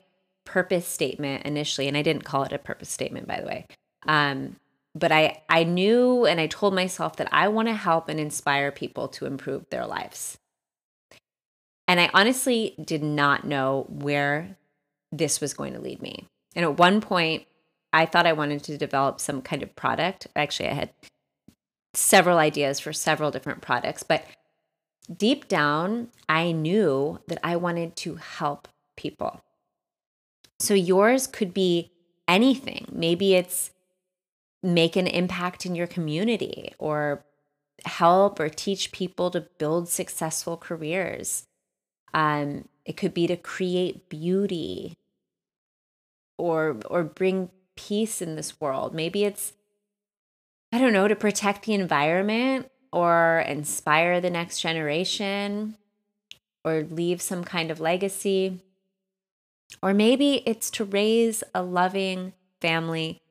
purpose 0.49 0.87
statement 0.87 1.45
initially, 1.45 1.87
and 1.87 1.95
I 1.95 2.01
didn't 2.01 2.23
call 2.23 2.43
it 2.43 2.53
a 2.53 2.57
purpose 2.57 2.89
statement, 2.89 3.27
by 3.27 3.39
the 3.39 3.47
way, 3.47 3.67
um, 4.07 4.55
but 4.95 5.11
I 5.11 5.41
I 5.47 5.63
knew 5.63 6.25
and 6.25 6.39
I 6.41 6.47
told 6.47 6.73
myself 6.73 7.17
that 7.17 7.29
I 7.31 7.47
want 7.47 7.67
to 7.67 7.75
help 7.75 8.09
and 8.09 8.19
inspire 8.19 8.71
people 8.71 9.07
to 9.09 9.25
improve 9.25 9.69
their 9.69 9.85
lives. 9.85 10.37
And 11.87 11.99
I 11.99 12.09
honestly 12.13 12.75
did 12.83 13.03
not 13.03 13.45
know 13.45 13.85
where 13.89 14.57
this 15.11 15.41
was 15.41 15.53
going 15.53 15.73
to 15.73 15.79
lead 15.79 16.01
me. 16.01 16.27
And 16.55 16.63
at 16.63 16.77
one 16.77 17.01
point, 17.01 17.45
I 17.93 18.05
thought 18.05 18.27
I 18.27 18.33
wanted 18.33 18.63
to 18.65 18.77
develop 18.77 19.19
some 19.19 19.41
kind 19.41 19.63
of 19.63 19.75
product. 19.75 20.27
Actually, 20.35 20.69
I 20.69 20.73
had 20.73 20.89
several 21.95 22.37
ideas 22.37 22.79
for 22.79 22.93
several 22.93 23.31
different 23.31 23.61
products, 23.61 24.03
but 24.03 24.23
deep 25.15 25.47
down, 25.47 26.09
I 26.27 26.51
knew 26.51 27.19
that 27.27 27.39
I 27.43 27.55
wanted 27.55 27.95
to 27.97 28.15
help 28.15 28.67
people. 28.95 29.41
So 30.59 30.73
yours 30.73 31.27
could 31.27 31.53
be 31.53 31.91
anything. 32.27 32.87
Maybe 32.91 33.35
it's 33.35 33.71
make 34.61 34.95
an 34.95 35.07
impact 35.07 35.65
in 35.65 35.75
your 35.75 35.87
community 35.87 36.73
or 36.77 37.23
help 37.85 38.39
or 38.39 38.49
teach 38.49 38.91
people 38.91 39.31
to 39.31 39.41
build 39.41 39.87
successful 39.87 40.57
careers. 40.57 41.47
Um, 42.13 42.67
it 42.85 42.97
could 42.97 43.13
be 43.13 43.27
to 43.27 43.37
create 43.37 44.09
beauty 44.09 44.97
or 46.37 46.77
or 46.89 47.03
bring 47.03 47.49
peace 47.75 48.21
in 48.21 48.35
this 48.35 48.59
world. 48.59 48.93
Maybe 48.93 49.23
it's 49.23 49.53
I 50.71 50.77
don't 50.77 50.93
know, 50.93 51.07
to 51.07 51.15
protect 51.15 51.65
the 51.65 51.73
environment 51.73 52.69
or 52.91 53.43
inspire 53.47 54.21
the 54.21 54.29
next 54.29 54.59
generation 54.59 55.75
or 56.63 56.83
leave 56.83 57.21
some 57.21 57.43
kind 57.43 57.71
of 57.71 57.79
legacy. 57.79 58.59
Or 59.81 59.93
maybe 59.93 60.43
it's 60.45 60.69
to 60.71 60.83
raise 60.85 61.43
a 61.53 61.61
loving 61.61 62.33
family 62.61 63.21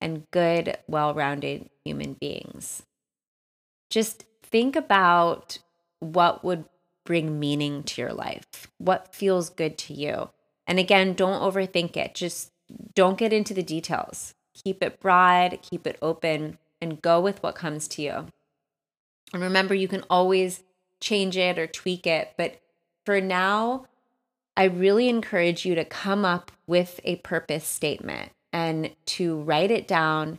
and 0.00 0.30
good, 0.30 0.76
well 0.86 1.14
rounded 1.14 1.70
human 1.84 2.14
beings. 2.14 2.82
Just 3.90 4.24
think 4.42 4.76
about 4.76 5.58
what 6.00 6.44
would 6.44 6.64
bring 7.04 7.38
meaning 7.38 7.82
to 7.84 8.00
your 8.00 8.12
life, 8.12 8.68
what 8.78 9.14
feels 9.14 9.50
good 9.50 9.78
to 9.78 9.94
you. 9.94 10.30
And 10.66 10.78
again, 10.78 11.14
don't 11.14 11.40
overthink 11.40 11.96
it. 11.96 12.14
Just 12.14 12.50
don't 12.94 13.18
get 13.18 13.32
into 13.32 13.54
the 13.54 13.62
details. 13.62 14.34
Keep 14.54 14.82
it 14.82 15.00
broad, 15.00 15.58
keep 15.62 15.86
it 15.86 15.98
open, 16.00 16.58
and 16.80 17.02
go 17.02 17.20
with 17.20 17.42
what 17.42 17.54
comes 17.54 17.88
to 17.88 18.02
you. 18.02 18.26
And 19.32 19.42
remember, 19.42 19.74
you 19.74 19.88
can 19.88 20.04
always 20.08 20.62
change 21.00 21.36
it 21.36 21.58
or 21.58 21.66
tweak 21.66 22.06
it. 22.06 22.32
But 22.36 22.60
for 23.04 23.20
now, 23.20 23.86
I 24.56 24.64
really 24.64 25.08
encourage 25.08 25.66
you 25.66 25.74
to 25.74 25.84
come 25.84 26.24
up 26.24 26.52
with 26.66 27.00
a 27.04 27.16
purpose 27.16 27.66
statement 27.66 28.32
and 28.52 28.90
to 29.06 29.40
write 29.40 29.70
it 29.70 29.88
down 29.88 30.38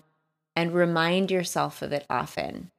and 0.56 0.74
remind 0.74 1.32
yourself 1.32 1.82
of 1.82 1.92
it 1.92 2.06
often. 2.10 2.72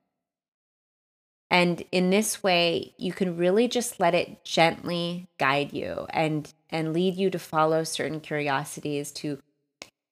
And 1.50 1.84
in 1.92 2.10
this 2.10 2.42
way, 2.42 2.94
you 2.96 3.12
can 3.12 3.36
really 3.36 3.68
just 3.68 4.00
let 4.00 4.14
it 4.14 4.44
gently 4.44 5.28
guide 5.38 5.72
you 5.72 6.06
and 6.10 6.52
and 6.70 6.92
lead 6.92 7.14
you 7.16 7.30
to 7.30 7.38
follow 7.38 7.84
certain 7.84 8.20
curiosities 8.20 9.12
to 9.12 9.38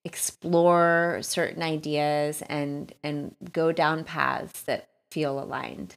explore 0.05 1.19
certain 1.21 1.61
ideas 1.61 2.41
and 2.47 2.93
and 3.03 3.35
go 3.51 3.71
down 3.71 4.03
paths 4.05 4.61
that 4.61 4.87
feel 5.11 5.39
aligned. 5.39 5.95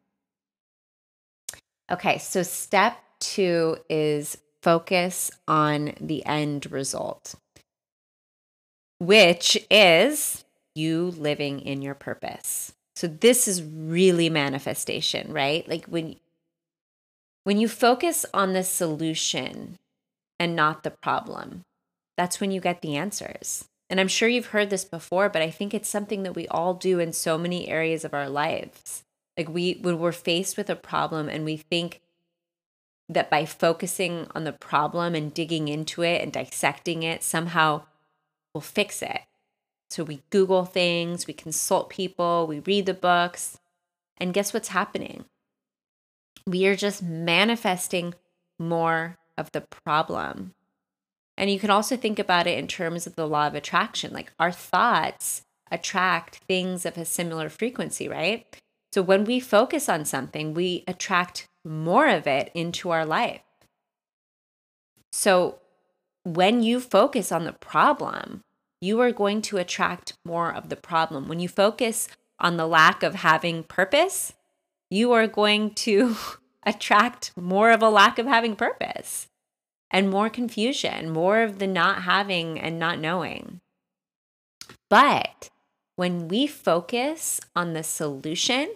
Okay, 1.90 2.18
so 2.18 2.42
step 2.42 2.98
2 3.20 3.78
is 3.88 4.38
focus 4.62 5.30
on 5.46 5.94
the 6.00 6.24
end 6.26 6.70
result, 6.70 7.34
which 8.98 9.58
is 9.70 10.44
you 10.74 11.12
living 11.16 11.60
in 11.60 11.82
your 11.82 11.94
purpose. 11.94 12.72
So 12.96 13.06
this 13.06 13.46
is 13.46 13.62
really 13.62 14.28
manifestation, 14.28 15.32
right? 15.32 15.68
Like 15.68 15.86
when 15.86 16.16
when 17.44 17.58
you 17.58 17.68
focus 17.68 18.26
on 18.34 18.52
the 18.52 18.64
solution 18.64 19.78
and 20.38 20.54
not 20.54 20.82
the 20.82 20.90
problem, 20.90 21.62
that's 22.16 22.40
when 22.40 22.50
you 22.50 22.60
get 22.60 22.82
the 22.82 22.96
answers. 22.96 23.64
And 23.88 24.00
I'm 24.00 24.08
sure 24.08 24.28
you've 24.28 24.46
heard 24.46 24.68
this 24.68 24.84
before, 24.84 25.28
but 25.28 25.40
I 25.40 25.50
think 25.50 25.72
it's 25.72 25.88
something 25.88 26.24
that 26.24 26.34
we 26.34 26.46
all 26.48 26.74
do 26.74 26.98
in 26.98 27.12
so 27.12 27.38
many 27.38 27.68
areas 27.68 28.04
of 28.04 28.12
our 28.12 28.28
lives. 28.28 29.02
Like 29.36 29.48
we 29.48 29.78
when 29.80 29.98
we're 29.98 30.12
faced 30.12 30.56
with 30.56 30.68
a 30.68 30.76
problem 30.76 31.28
and 31.28 31.44
we 31.44 31.56
think 31.56 32.00
that 33.08 33.30
by 33.30 33.44
focusing 33.44 34.26
on 34.34 34.44
the 34.44 34.52
problem 34.52 35.14
and 35.14 35.32
digging 35.32 35.68
into 35.68 36.02
it 36.02 36.22
and 36.22 36.32
dissecting 36.32 37.02
it, 37.02 37.22
somehow 37.22 37.82
we'll 38.52 38.60
fix 38.60 39.02
it. 39.02 39.22
So 39.90 40.04
we 40.04 40.22
Google 40.30 40.64
things, 40.64 41.26
we 41.26 41.32
consult 41.32 41.88
people, 41.88 42.46
we 42.46 42.60
read 42.60 42.86
the 42.86 42.94
books, 42.94 43.58
and 44.18 44.34
guess 44.34 44.52
what's 44.52 44.68
happening? 44.68 45.24
We 46.46 46.66
are 46.66 46.76
just 46.76 47.02
manifesting 47.02 48.14
more 48.58 49.16
of 49.38 49.52
the 49.52 49.62
problem. 49.62 50.54
And 51.36 51.50
you 51.50 51.60
can 51.60 51.70
also 51.70 51.96
think 51.96 52.18
about 52.18 52.46
it 52.46 52.58
in 52.58 52.66
terms 52.66 53.06
of 53.06 53.14
the 53.14 53.28
law 53.28 53.46
of 53.46 53.54
attraction. 53.54 54.12
Like 54.12 54.32
our 54.38 54.52
thoughts 54.52 55.42
attract 55.70 56.36
things 56.48 56.84
of 56.84 56.98
a 56.98 57.04
similar 57.04 57.48
frequency, 57.48 58.08
right? 58.08 58.44
So 58.92 59.02
when 59.02 59.24
we 59.24 59.40
focus 59.40 59.88
on 59.88 60.04
something, 60.04 60.54
we 60.54 60.84
attract 60.88 61.46
more 61.64 62.08
of 62.08 62.26
it 62.26 62.50
into 62.54 62.90
our 62.90 63.04
life. 63.04 63.42
So 65.12 65.58
when 66.24 66.62
you 66.62 66.80
focus 66.80 67.32
on 67.32 67.44
the 67.44 67.52
problem, 67.52 68.42
you 68.80 69.00
are 69.00 69.12
going 69.12 69.42
to 69.42 69.56
attract 69.56 70.14
more 70.24 70.52
of 70.52 70.68
the 70.68 70.76
problem. 70.76 71.28
When 71.28 71.40
you 71.40 71.48
focus 71.48 72.08
on 72.38 72.56
the 72.56 72.66
lack 72.66 73.02
of 73.02 73.16
having 73.16 73.64
purpose, 73.64 74.34
you 74.90 75.12
are 75.12 75.26
going 75.26 75.74
to 75.74 76.16
attract 76.62 77.32
more 77.36 77.70
of 77.70 77.82
a 77.82 77.88
lack 77.88 78.18
of 78.18 78.26
having 78.26 78.56
purpose 78.56 79.28
and 79.90 80.10
more 80.10 80.28
confusion, 80.28 81.10
more 81.10 81.42
of 81.42 81.58
the 81.58 81.66
not 81.66 82.02
having 82.02 82.58
and 82.58 82.78
not 82.78 82.98
knowing. 82.98 83.60
But 84.90 85.50
when 85.98 86.28
we 86.28 86.46
focus 86.46 87.40
on 87.56 87.72
the 87.72 87.82
solution, 87.82 88.72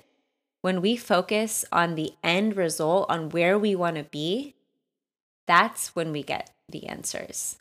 when 0.61 0.81
we 0.81 0.97
focus 0.97 1.65
on 1.71 1.95
the 1.95 2.15
end 2.25 2.57
result, 2.57 3.07
on 3.09 3.29
where 3.29 3.57
we 3.57 3.77
want 3.77 3.95
to 3.95 4.03
be, 4.03 4.57
that's 5.47 5.95
when 5.95 6.11
we 6.11 6.25
get 6.25 6.51
the 6.69 6.89
answers. 6.89 7.59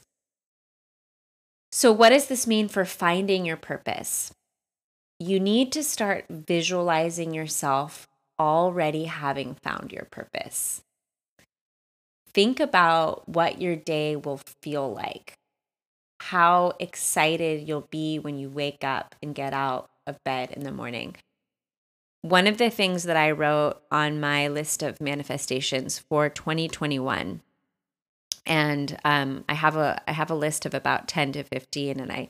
So, 1.71 1.91
what 1.91 2.09
does 2.09 2.25
this 2.25 2.47
mean 2.47 2.69
for 2.69 2.85
finding 2.85 3.45
your 3.45 3.55
purpose? 3.55 4.33
You 5.19 5.39
need 5.39 5.71
to 5.73 5.83
start 5.83 6.25
visualizing 6.27 7.31
yourself 7.31 8.07
already 8.39 9.05
having 9.05 9.53
found 9.61 9.91
your 9.91 10.05
purpose. 10.05 10.81
Think 12.33 12.59
about 12.59 13.29
what 13.29 13.61
your 13.61 13.75
day 13.75 14.15
will 14.15 14.41
feel 14.63 14.91
like, 14.91 15.35
how 16.21 16.73
excited 16.79 17.67
you'll 17.67 17.87
be 17.89 18.19
when 18.19 18.37
you 18.37 18.49
wake 18.49 18.83
up 18.83 19.15
and 19.21 19.33
get 19.33 19.53
out 19.53 19.89
of 20.05 20.23
bed 20.23 20.51
in 20.51 20.63
the 20.63 20.71
morning. 20.71 21.15
One 22.21 22.45
of 22.45 22.57
the 22.57 22.69
things 22.69 23.03
that 23.03 23.17
I 23.17 23.31
wrote 23.31 23.81
on 23.91 24.19
my 24.19 24.47
list 24.47 24.83
of 24.83 25.01
manifestations 25.01 25.97
for 25.97 26.29
2021 26.29 27.41
and 28.45 28.97
um, 29.03 29.43
I 29.47 29.53
have 29.53 29.75
a 29.75 30.01
I 30.07 30.13
have 30.13 30.31
a 30.31 30.35
list 30.35 30.65
of 30.65 30.73
about 30.73 31.07
ten 31.07 31.31
to 31.33 31.43
fifteen, 31.43 31.99
and 31.99 32.11
I 32.11 32.29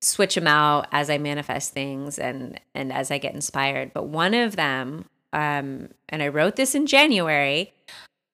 switch 0.00 0.34
them 0.34 0.46
out 0.46 0.86
as 0.92 1.08
I 1.08 1.18
manifest 1.18 1.72
things 1.72 2.18
and 2.18 2.60
and 2.74 2.92
as 2.92 3.10
I 3.10 3.18
get 3.18 3.34
inspired. 3.34 3.92
But 3.94 4.08
one 4.08 4.34
of 4.34 4.56
them, 4.56 5.06
um, 5.32 5.90
and 6.08 6.22
I 6.22 6.28
wrote 6.28 6.56
this 6.56 6.74
in 6.74 6.86
January. 6.86 7.72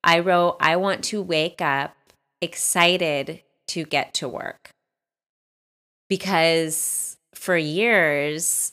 I 0.02 0.20
wrote, 0.20 0.56
I 0.60 0.76
want 0.76 1.04
to 1.04 1.20
wake 1.20 1.60
up 1.60 1.94
excited 2.40 3.42
to 3.68 3.84
get 3.84 4.14
to 4.14 4.28
work 4.28 4.70
because 6.10 7.16
for 7.34 7.56
years 7.56 8.72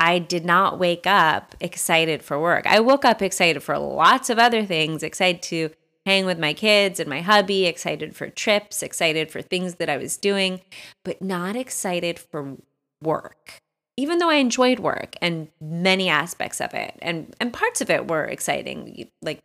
I 0.00 0.18
did 0.18 0.44
not 0.44 0.80
wake 0.80 1.06
up 1.06 1.54
excited 1.60 2.24
for 2.24 2.40
work. 2.40 2.66
I 2.66 2.80
woke 2.80 3.04
up 3.04 3.22
excited 3.22 3.62
for 3.62 3.78
lots 3.78 4.30
of 4.30 4.38
other 4.40 4.66
things, 4.66 5.04
excited 5.04 5.42
to 5.44 5.70
hang 6.04 6.26
with 6.26 6.40
my 6.40 6.52
kids 6.52 6.98
and 6.98 7.08
my 7.08 7.20
hubby, 7.20 7.66
excited 7.66 8.16
for 8.16 8.28
trips, 8.28 8.82
excited 8.82 9.30
for 9.30 9.40
things 9.40 9.76
that 9.76 9.88
I 9.88 9.96
was 9.96 10.16
doing, 10.16 10.60
but 11.04 11.22
not 11.22 11.54
excited 11.54 12.18
for 12.18 12.56
work. 13.00 13.60
Even 13.96 14.18
though 14.18 14.30
I 14.30 14.36
enjoyed 14.36 14.80
work 14.80 15.14
and 15.22 15.46
many 15.60 16.08
aspects 16.08 16.60
of 16.60 16.74
it, 16.74 16.98
and, 17.00 17.36
and 17.38 17.52
parts 17.52 17.80
of 17.80 17.88
it 17.90 18.08
were 18.08 18.24
exciting, 18.24 19.08
like 19.20 19.40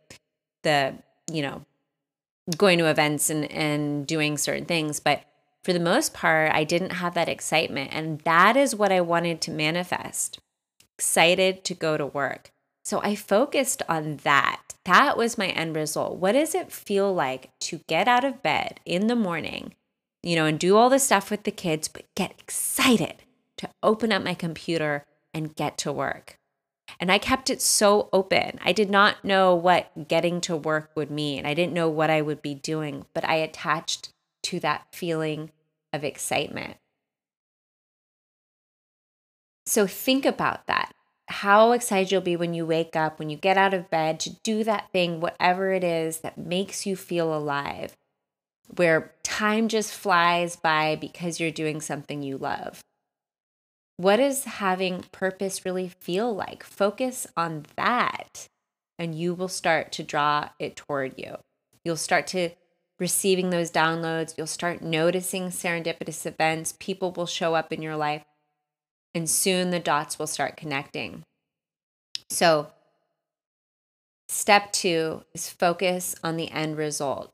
the, 0.64 0.94
you 1.30 1.42
know, 1.42 1.64
going 2.56 2.78
to 2.78 2.86
events 2.86 3.30
and, 3.30 3.44
and 3.52 4.06
doing 4.06 4.38
certain 4.38 4.64
things. 4.64 4.98
But 4.98 5.22
for 5.64 5.72
the 5.72 5.80
most 5.80 6.14
part, 6.14 6.52
I 6.52 6.64
didn't 6.64 6.92
have 6.92 7.14
that 7.14 7.28
excitement. 7.28 7.90
And 7.92 8.20
that 8.20 8.56
is 8.56 8.74
what 8.74 8.92
I 8.92 9.00
wanted 9.00 9.40
to 9.42 9.50
manifest 9.50 10.40
excited 10.96 11.62
to 11.64 11.74
go 11.74 11.96
to 11.96 12.06
work. 12.06 12.50
So 12.84 13.00
I 13.02 13.14
focused 13.14 13.82
on 13.88 14.16
that 14.24 14.68
that 14.88 15.18
was 15.18 15.36
my 15.36 15.48
end 15.48 15.76
result. 15.76 16.16
What 16.16 16.32
does 16.32 16.54
it 16.54 16.72
feel 16.72 17.12
like 17.12 17.50
to 17.60 17.82
get 17.88 18.08
out 18.08 18.24
of 18.24 18.42
bed 18.42 18.80
in 18.86 19.06
the 19.06 19.14
morning, 19.14 19.74
you 20.22 20.34
know, 20.34 20.46
and 20.46 20.58
do 20.58 20.78
all 20.78 20.88
the 20.88 20.98
stuff 20.98 21.30
with 21.30 21.42
the 21.42 21.50
kids, 21.50 21.88
but 21.88 22.06
get 22.14 22.30
excited 22.30 23.16
to 23.58 23.68
open 23.82 24.12
up 24.12 24.22
my 24.22 24.32
computer 24.32 25.04
and 25.34 25.54
get 25.54 25.76
to 25.78 25.92
work? 25.92 26.38
And 26.98 27.12
I 27.12 27.18
kept 27.18 27.50
it 27.50 27.60
so 27.60 28.08
open. 28.14 28.58
I 28.64 28.72
did 28.72 28.88
not 28.88 29.22
know 29.26 29.54
what 29.54 30.08
getting 30.08 30.40
to 30.42 30.56
work 30.56 30.90
would 30.94 31.10
mean. 31.10 31.44
I 31.44 31.52
didn't 31.52 31.74
know 31.74 31.90
what 31.90 32.08
I 32.08 32.22
would 32.22 32.40
be 32.40 32.54
doing, 32.54 33.04
but 33.12 33.28
I 33.28 33.34
attached 33.34 34.14
to 34.44 34.60
that 34.60 34.86
feeling 34.92 35.50
of 35.92 36.04
excitement. 36.04 36.76
So 39.66 39.86
think 39.86 40.24
about 40.24 40.66
that 40.66 40.92
how 41.28 41.72
excited 41.72 42.10
you'll 42.10 42.22
be 42.22 42.36
when 42.36 42.54
you 42.54 42.64
wake 42.64 42.96
up, 42.96 43.18
when 43.18 43.28
you 43.28 43.36
get 43.36 43.58
out 43.58 43.74
of 43.74 43.90
bed 43.90 44.18
to 44.20 44.30
do 44.42 44.64
that 44.64 44.90
thing, 44.92 45.20
whatever 45.20 45.72
it 45.72 45.84
is 45.84 46.20
that 46.20 46.38
makes 46.38 46.86
you 46.86 46.96
feel 46.96 47.34
alive, 47.34 47.94
where 48.74 49.12
time 49.22 49.68
just 49.68 49.92
flies 49.92 50.56
by 50.56 50.96
because 50.96 51.38
you're 51.38 51.50
doing 51.50 51.82
something 51.82 52.22
you 52.22 52.38
love. 52.38 52.80
What 53.98 54.16
does 54.16 54.44
having 54.44 55.04
purpose 55.12 55.66
really 55.66 55.88
feel 55.88 56.34
like? 56.34 56.62
Focus 56.62 57.26
on 57.36 57.66
that, 57.76 58.48
and 58.98 59.14
you 59.14 59.34
will 59.34 59.48
start 59.48 59.92
to 59.92 60.02
draw 60.02 60.48
it 60.58 60.76
toward 60.76 61.14
you. 61.18 61.36
You'll 61.84 61.96
start 61.96 62.26
to 62.28 62.50
receiving 62.98 63.50
those 63.50 63.70
downloads. 63.70 64.34
You'll 64.36 64.46
start 64.46 64.82
noticing 64.82 65.48
serendipitous 65.48 66.26
events. 66.26 66.74
People 66.78 67.12
will 67.12 67.26
show 67.26 67.54
up 67.54 67.72
in 67.72 67.82
your 67.82 67.96
life 67.96 68.24
and 69.14 69.28
soon 69.28 69.70
the 69.70 69.80
dots 69.80 70.18
will 70.18 70.26
start 70.26 70.56
connecting. 70.56 71.24
So, 72.30 72.68
step 74.28 74.72
two 74.72 75.24
is 75.34 75.48
focus 75.48 76.14
on 76.22 76.36
the 76.36 76.50
end 76.50 76.76
result. 76.76 77.32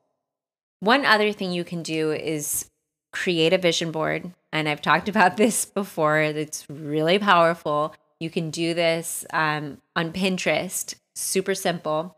One 0.80 1.04
other 1.04 1.32
thing 1.32 1.52
you 1.52 1.64
can 1.64 1.82
do 1.82 2.12
is 2.12 2.70
create 3.12 3.52
a 3.52 3.58
vision 3.58 3.90
board. 3.90 4.32
And 4.52 4.68
I've 4.68 4.82
talked 4.82 5.08
about 5.14 5.36
this 5.36 5.64
before, 5.64 6.20
it's 6.20 6.68
really 6.68 7.18
powerful. 7.18 7.94
You 8.20 8.30
can 8.30 8.50
do 8.50 8.74
this 8.74 9.26
um, 9.32 9.78
on 9.96 10.12
Pinterest, 10.12 10.94
super 11.14 11.54
simple, 11.54 12.16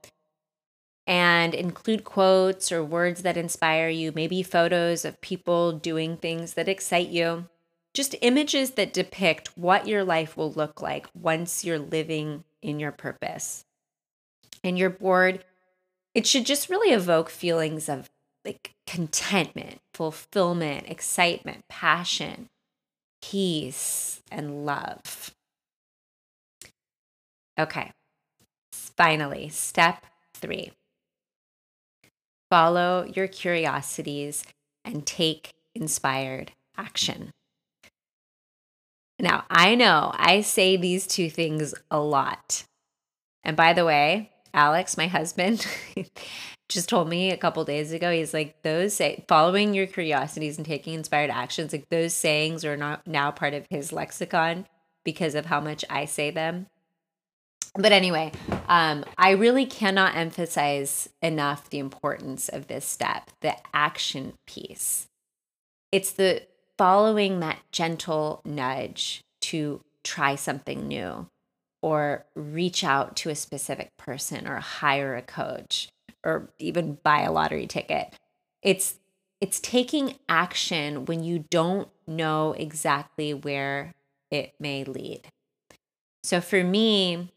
and 1.07 1.55
include 1.55 2.05
quotes 2.05 2.73
or 2.73 2.85
words 2.85 3.23
that 3.23 3.37
inspire 3.37 3.89
you, 3.89 4.13
maybe 4.15 4.43
photos 4.43 5.05
of 5.05 5.21
people 5.21 5.73
doing 5.73 6.17
things 6.17 6.55
that 6.55 6.69
excite 6.69 7.09
you 7.09 7.49
just 7.97 8.15
images 8.21 8.73
that 8.73 8.93
depict 8.93 9.57
what 9.57 9.89
your 9.89 10.05
life 10.05 10.37
will 10.37 10.53
look 10.53 10.83
like 10.83 11.07
once 11.15 11.65
you're 11.65 11.79
living 11.79 12.45
in 12.61 12.79
your 12.79 12.93
purpose. 12.93 13.65
And 14.63 14.79
your 14.79 14.91
board, 14.91 15.43
it 16.15 16.27
should 16.27 16.45
just 16.45 16.69
really 16.69 16.93
evoke 16.93 17.31
feelings 17.31 17.89
of 17.89 18.11
like 18.45 18.75
contentment, 18.87 19.81
fulfillment, 19.95 20.89
excitement, 20.89 21.65
passion, 21.69 22.49
peace, 23.23 24.21
and 24.31 24.67
love. 24.67 25.35
Okay. 27.59 27.93
finally, 28.73 29.49
step 29.49 30.05
three 30.35 30.73
follow 32.51 33.05
your 33.15 33.29
curiosities 33.29 34.45
and 34.85 35.07
take 35.07 35.55
inspired 35.75 36.53
action. 36.77 37.31
Now, 39.19 39.45
I 39.49 39.75
know 39.75 40.13
I 40.15 40.43
say 40.43 40.77
these 40.77 41.07
two 41.07 41.31
things 41.31 41.75
a 41.91 41.99
lot. 41.99 42.65
And 43.43 43.57
by 43.57 43.73
the 43.73 43.85
way, 43.85 44.31
Alex, 44.53 44.97
my 44.97 45.07
husband, 45.07 45.67
just 46.69 46.89
told 46.89 47.09
me 47.09 47.31
a 47.31 47.37
couple 47.37 47.65
days 47.65 47.93
ago, 47.93 48.11
he's 48.11 48.35
like, 48.35 48.63
those 48.63 48.95
say, 48.95 49.25
following 49.29 49.73
your 49.75 49.87
curiosities 49.87 50.57
and 50.57 50.67
taking 50.67 50.95
inspired 50.95 51.31
actions, 51.31 51.73
like 51.73 51.89
those 51.89 52.13
sayings 52.13 52.65
are 52.65 52.77
not 52.77 53.07
now 53.07 53.31
part 53.31 53.55
of 53.55 53.67
his 53.71 53.93
lexicon 53.93 54.67
because 55.05 55.35
of 55.35 55.47
how 55.47 55.61
much 55.61 55.85
I 55.89 56.05
say 56.05 56.31
them. 56.31 56.67
But 57.79 57.93
anyway, 57.93 58.33
um, 58.69 59.05
I 59.19 59.31
really 59.31 59.67
cannot 59.67 60.17
emphasize 60.17 61.09
enough 61.21 61.69
the 61.69 61.79
importance 61.79 62.49
of 62.49 62.69
this 62.69 62.87
step, 62.87 63.31
the 63.41 63.55
action 63.75 64.33
piece. 64.47 65.09
It's 65.93 66.13
the 66.13 66.43
following 66.79 67.41
that 67.41 67.59
gentle 67.73 68.41
nudge 68.45 69.23
to 69.43 69.83
try 70.03 70.35
something 70.35 70.87
new 70.87 71.29
or 71.83 72.25
reach 72.35 72.83
out 72.83 73.17
to 73.17 73.31
a 73.31 73.35
specific 73.35 73.97
person 73.97 74.47
or 74.47 74.57
hire 74.57 75.15
a 75.15 75.23
coach 75.23 75.89
or 76.25 76.51
even 76.59 76.99
buy 77.03 77.23
a 77.23 77.33
lottery 77.33 77.67
ticket. 77.67 78.15
It's 78.63 78.97
it's 79.41 79.61
taking 79.61 80.17
action 80.31 81.05
when 81.05 81.23
you 81.23 81.45
don't 81.51 81.89
know 82.07 82.55
exactly 82.55 83.35
where 83.35 83.95
it 84.31 84.55
may 84.59 84.83
lead. 84.83 85.29
So 86.23 86.41
for 86.41 86.65
me, 86.65 87.31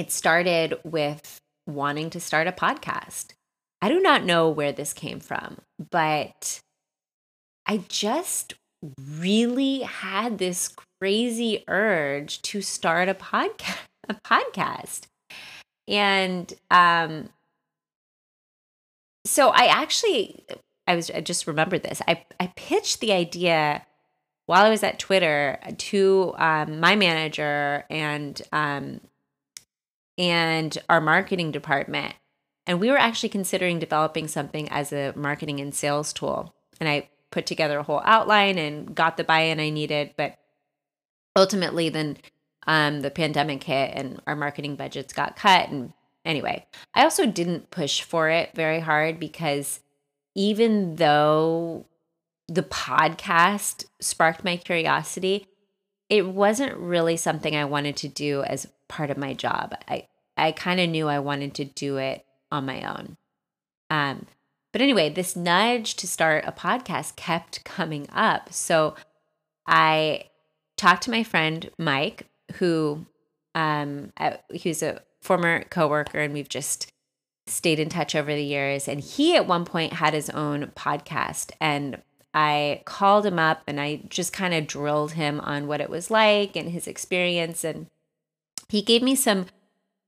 it 0.00 0.10
started 0.10 0.78
with 0.82 1.42
wanting 1.66 2.08
to 2.08 2.20
start 2.20 2.46
a 2.46 2.52
podcast. 2.52 3.34
I 3.82 3.90
do 3.90 4.00
not 4.00 4.24
know 4.24 4.48
where 4.48 4.72
this 4.72 4.94
came 4.94 5.20
from, 5.20 5.58
but 5.90 6.60
I 7.66 7.84
just 7.88 8.54
really 9.18 9.80
had 9.80 10.38
this 10.38 10.74
crazy 11.00 11.64
urge 11.68 12.40
to 12.42 12.62
start 12.62 13.10
a 13.10 13.14
podcast 13.14 13.76
a 14.08 14.14
podcast. 14.14 15.02
And 15.86 16.50
um 16.70 17.28
so 19.26 19.50
I 19.50 19.66
actually 19.66 20.46
I 20.86 20.96
was 20.96 21.10
I 21.10 21.20
just 21.20 21.46
remembered 21.46 21.82
this. 21.82 22.00
I 22.08 22.24
I 22.40 22.46
pitched 22.56 23.00
the 23.00 23.12
idea 23.12 23.84
while 24.46 24.64
I 24.64 24.70
was 24.70 24.82
at 24.82 24.98
Twitter 24.98 25.60
to 25.76 26.34
um, 26.38 26.80
my 26.80 26.96
manager 26.96 27.84
and 27.88 28.40
um, 28.50 29.00
and 30.20 30.76
our 30.90 31.00
marketing 31.00 31.50
department, 31.50 32.14
and 32.66 32.78
we 32.78 32.90
were 32.90 32.98
actually 32.98 33.30
considering 33.30 33.78
developing 33.78 34.28
something 34.28 34.68
as 34.68 34.92
a 34.92 35.14
marketing 35.16 35.60
and 35.60 35.74
sales 35.74 36.12
tool. 36.12 36.54
And 36.78 36.88
I 36.88 37.08
put 37.30 37.46
together 37.46 37.78
a 37.78 37.82
whole 37.82 38.02
outline 38.04 38.58
and 38.58 38.94
got 38.94 39.16
the 39.16 39.24
buy-in 39.24 39.58
I 39.58 39.70
needed, 39.70 40.12
but 40.18 40.36
ultimately 41.34 41.88
then 41.88 42.18
um, 42.66 43.00
the 43.00 43.10
pandemic 43.10 43.64
hit 43.64 43.92
and 43.94 44.20
our 44.26 44.36
marketing 44.36 44.76
budgets 44.76 45.14
got 45.14 45.36
cut. 45.36 45.70
And 45.70 45.94
anyway 46.22 46.66
i 46.94 47.02
also 47.02 47.24
didn't 47.24 47.70
push 47.70 48.02
for 48.02 48.28
it 48.28 48.50
very 48.54 48.78
hard 48.78 49.18
because 49.18 49.80
even 50.34 50.96
though 50.96 51.86
the 52.46 52.62
podcast 52.62 53.86
sparked 54.00 54.44
my 54.44 54.54
curiosity 54.54 55.46
it 56.10 56.26
wasn't 56.26 56.76
really 56.76 57.16
something 57.16 57.56
i 57.56 57.64
wanted 57.64 57.96
to 57.96 58.06
do 58.06 58.42
as 58.42 58.66
part 58.90 59.10
of 59.10 59.16
my 59.16 59.32
job. 59.32 59.72
I 59.88 60.08
i 60.40 60.52
kind 60.52 60.80
of 60.80 60.88
knew 60.88 61.08
i 61.08 61.18
wanted 61.18 61.54
to 61.54 61.64
do 61.64 61.96
it 61.96 62.24
on 62.50 62.66
my 62.66 62.82
own 62.82 63.16
um 63.90 64.26
but 64.72 64.82
anyway 64.82 65.08
this 65.08 65.36
nudge 65.36 65.94
to 65.94 66.06
start 66.06 66.44
a 66.46 66.52
podcast 66.52 67.16
kept 67.16 67.64
coming 67.64 68.08
up 68.10 68.52
so 68.52 68.94
i 69.66 70.24
talked 70.80 71.02
to 71.02 71.10
my 71.10 71.22
friend 71.22 71.70
Mike, 71.78 72.26
who 72.54 73.04
um, 73.54 74.12
he's 74.50 74.82
a 74.82 75.02
former 75.20 75.64
coworker, 75.64 76.18
and 76.18 76.32
we've 76.32 76.48
just 76.48 76.90
stayed 77.46 77.78
in 77.78 77.90
touch 77.90 78.14
over 78.14 78.34
the 78.34 78.42
years. 78.42 78.88
And 78.88 79.00
he 79.00 79.36
at 79.36 79.46
one 79.46 79.66
point 79.66 79.92
had 79.92 80.14
his 80.14 80.30
own 80.30 80.72
podcast, 80.74 81.52
and 81.60 82.00
I 82.32 82.80
called 82.86 83.26
him 83.26 83.38
up 83.40 83.62
and 83.66 83.80
I 83.80 84.02
just 84.08 84.32
kind 84.32 84.54
of 84.54 84.68
drilled 84.68 85.12
him 85.12 85.40
on 85.40 85.66
what 85.66 85.80
it 85.80 85.90
was 85.90 86.12
like 86.12 86.54
and 86.54 86.68
his 86.68 86.86
experience. 86.86 87.64
And 87.64 87.88
he 88.68 88.82
gave 88.82 89.02
me 89.02 89.16
some 89.16 89.46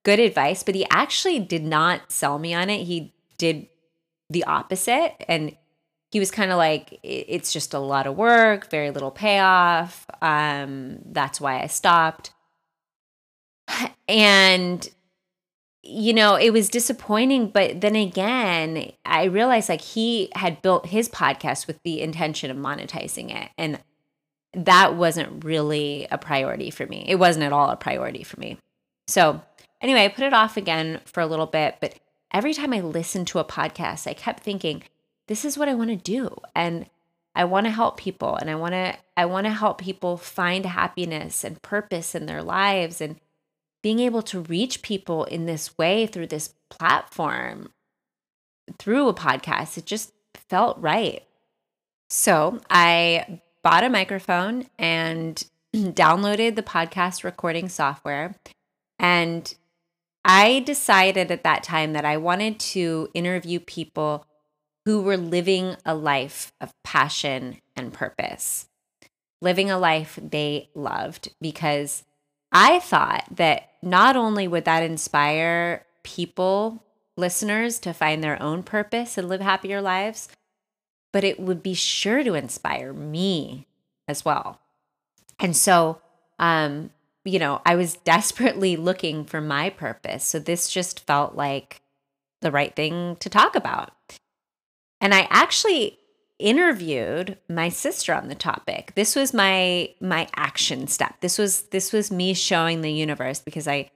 good 0.05 0.19
advice, 0.19 0.63
but 0.63 0.75
he 0.75 0.87
actually 0.91 1.39
did 1.39 1.65
not 1.65 2.11
sell 2.11 2.39
me 2.39 2.55
on 2.55 2.71
it. 2.71 2.85
He 2.85 3.13
did 3.39 3.69
the 4.31 4.45
opposite. 4.45 5.15
And 5.29 5.57
he 6.11 6.19
was 6.19 6.31
kind 6.31 6.51
of 6.51 6.59
like, 6.59 6.99
it's 7.03 7.53
just 7.53 7.75
a 7.75 7.79
lot 7.79 8.07
of 8.07 8.17
work, 8.17 8.71
very 8.71 8.91
little 8.91 9.11
payoff. 9.11 10.07
Um, 10.21 10.99
that's 11.07 11.41
why 11.41 11.61
I 11.63 11.67
stopped. 11.67 12.33
And, 14.09 14.87
you 15.83 16.13
know, 16.13 16.35
it 16.35 16.51
was 16.51 16.69
disappointing. 16.69 17.49
But 17.49 17.81
then 17.81 17.97
again, 17.97 18.93
I 19.07 19.25
realized 19.25 19.71
like 19.71 19.81
he 19.81 20.29
had 20.35 20.61
built 20.61 20.87
his 20.87 21.09
podcast 21.09 21.67
with 21.67 21.83
the 21.83 22.03
intention 22.03 22.51
of 22.51 22.59
monetizing 22.59 23.35
it. 23.35 23.51
And 23.57 23.81
that 24.53 24.97
wasn't 24.97 25.45
really 25.45 26.07
a 26.11 26.19
priority 26.19 26.69
for 26.69 26.87
me. 26.87 27.07
It 27.09 27.15
wasn't 27.15 27.45
at 27.45 27.53
all 27.53 27.71
a 27.71 27.77
priority 27.77 28.23
for 28.23 28.39
me. 28.39 28.59
So, 29.07 29.41
anyway, 29.83 30.05
I 30.05 30.09
put 30.09 30.25
it 30.25 30.33
off 30.33 30.57
again 30.57 31.01
for 31.05 31.21
a 31.21 31.27
little 31.27 31.47
bit. 31.47 31.77
But 31.81 31.99
every 32.33 32.55
time 32.55 32.73
I 32.73 32.81
listened 32.81 33.27
to 33.29 33.39
a 33.39 33.45
podcast, 33.45 34.07
I 34.07 34.15
kept 34.15 34.43
thinking, 34.43 34.85
this 35.29 35.45
is 35.45 35.59
what 35.59 35.69
I 35.69 35.75
want 35.75 35.91
to 35.91 35.97
do. 35.97 36.35
And 36.55 36.87
I 37.35 37.45
want 37.45 37.67
to 37.67 37.71
help 37.71 37.97
people 37.97 38.37
and 38.37 38.51
I 38.51 38.55
want 38.55 38.73
to 38.73 38.95
I 39.17 39.25
want 39.25 39.47
to 39.47 39.53
help 39.53 39.79
people 39.79 40.17
find 40.17 40.67
happiness 40.67 41.45
and 41.45 41.63
purpose 41.63 42.15
in 42.15 42.27
their 42.27 42.43
lives 42.43 43.01
and 43.01 43.17
being 43.83 44.01
able 44.01 44.23
to 44.23 44.41
reach 44.41 44.83
people 44.83 45.25
in 45.25 45.47
this 45.47 45.77
way 45.79 46.07
through 46.07 46.27
this 46.29 46.55
platform 46.71 47.73
through 48.79 49.09
a 49.09 49.15
podcast 49.15 49.79
it 49.79 49.87
just 49.87 50.13
felt 50.35 50.79
right. 50.79 51.25
So, 52.11 52.61
I 52.69 53.41
bought 53.63 53.85
a 53.85 53.89
microphone 53.89 54.67
and 54.79 55.43
downloaded 55.75 56.57
the 56.57 56.63
podcast 56.63 57.25
recording 57.25 57.71
software 57.71 58.35
and 58.99 59.55
I 60.25 60.61
decided 60.61 61.31
at 61.31 61.45
that 61.45 61.63
time 61.63 61.93
that 61.95 62.05
I 62.05 62.17
wanted 62.17 62.61
to 62.61 63.09
interview 63.15 63.59
people 63.61 64.27
who 64.85 65.03
were 65.03 65.17
living 65.17 65.77
a 65.85 65.95
life 65.95 66.53
of 66.61 66.75
passion 66.83 67.59
and 67.77 67.93
purpose, 67.93 68.69
living 69.41 69.71
a 69.71 69.79
life 69.79 70.19
they 70.23 70.69
loved. 70.75 71.31
Because 71.41 72.05
I 72.51 72.79
thought 72.81 73.25
that 73.31 73.71
not 73.83 74.17
only 74.17 74.47
would 74.47 74.65
that 74.65 74.83
inspire 74.83 75.85
people, 76.03 76.83
listeners, 77.17 77.79
to 77.81 77.93
find 77.93 78.23
their 78.23 78.41
own 78.43 78.63
purpose 78.63 79.19
and 79.19 79.29
live 79.29 79.41
happier 79.41 79.81
lives, 79.81 80.29
but 81.13 81.25
it 81.25 81.39
would 81.39 81.63
be 81.63 81.75
sure 81.75 82.25
to 82.25 82.35
inspire 82.35 82.93
me 82.93 83.67
as 84.09 84.25
well. 84.25 84.61
And 85.39 85.57
so, 85.57 86.01
um, 86.39 86.91
you 87.25 87.39
know, 87.39 87.61
I 87.65 87.77
was 87.77 87.95
desperately 88.05 88.77
looking 88.77 89.25
for 89.25 89.41
my 89.41 89.71
purpose. 89.71 90.25
So 90.25 90.39
this 90.39 90.69
just 90.69 91.07
felt 91.07 91.35
like 91.35 91.81
the 92.41 92.51
right 92.51 92.75
thing 92.75 93.17
to 93.21 93.29
talk 93.29 93.55
about. 93.55 93.93
And 95.01 95.15
I 95.15 95.27
actually 95.31 95.99
interviewed 96.39 97.39
my 97.49 97.69
sister 97.69 98.13
on 98.13 98.29
the 98.29 98.35
topic. 98.35 98.93
This 98.95 99.15
was 99.15 99.33
my 99.33 99.91
my 100.01 100.29
action 100.35 100.89
step. 100.89 101.21
This 101.21 101.39
was 101.39 101.63
this 101.65 101.93
was 101.93 102.11
me 102.11 102.35
showing 102.35 102.81
the 102.81 102.93
universe 102.93 103.41
because 103.41 103.69
I 103.69 103.91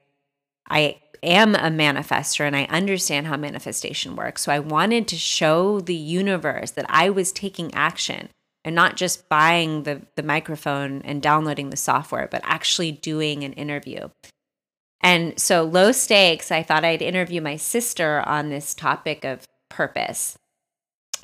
I 0.69 1.01
am 1.23 1.55
a 1.55 1.71
manifester 1.71 2.47
and 2.47 2.55
I 2.55 2.65
understand 2.65 3.27
how 3.27 3.37
manifestation 3.37 4.15
works. 4.17 4.43
So 4.43 4.53
I 4.53 4.61
wanted 4.61 5.09
to 5.09 5.17
show 5.17 5.81
the 5.81 5.95
universe 5.95 6.73
that 6.73 6.87
I 6.89 7.11
was 7.11 7.33
taking 7.33 7.75
action 7.75 8.29
and 8.67 8.75
not 8.75 8.97
just 8.97 9.31
buying 9.31 9.85
the 9.85 10.03
the 10.17 10.23
microphone 10.23 11.01
and 11.03 11.23
downloading 11.23 11.71
the 11.71 11.77
software, 11.79 12.29
but 12.31 12.43
actually 12.45 12.93
doing 12.93 13.45
an 13.45 13.55
interview. 13.55 14.09
And 15.01 15.39
so 15.39 15.63
low 15.63 15.93
stakes, 15.93 16.51
I 16.51 16.63
thought 16.63 16.85
I'd 16.85 17.01
interview 17.01 17.41
my 17.41 17.57
sister 17.57 18.23
on 18.27 18.51
this 18.51 18.75
topic 18.75 19.25
of 19.25 19.47
purpose 19.71 20.37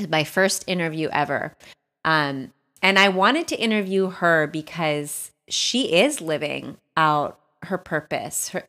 my 0.09 0.25
first 0.25 0.65
interview 0.67 1.09
ever. 1.13 1.57
Um, 2.05 2.53
and 2.81 2.99
I 2.99 3.09
wanted 3.09 3.49
to 3.49 3.61
interview 3.61 4.09
her 4.09 4.47
because 4.47 5.31
she 5.49 5.93
is 5.93 6.21
living 6.21 6.79
out 6.97 7.39
her 7.65 7.79
purpose 7.79 8.49
her, 8.51 8.67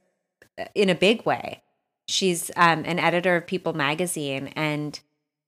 in 0.75 0.89
a 0.89 0.95
big 0.95 1.25
way. 1.25 1.61
She's 2.07 2.51
um, 2.55 2.83
an 2.85 2.99
editor 2.99 3.37
of 3.37 3.47
People 3.47 3.73
magazine, 3.73 4.47
and 4.55 4.99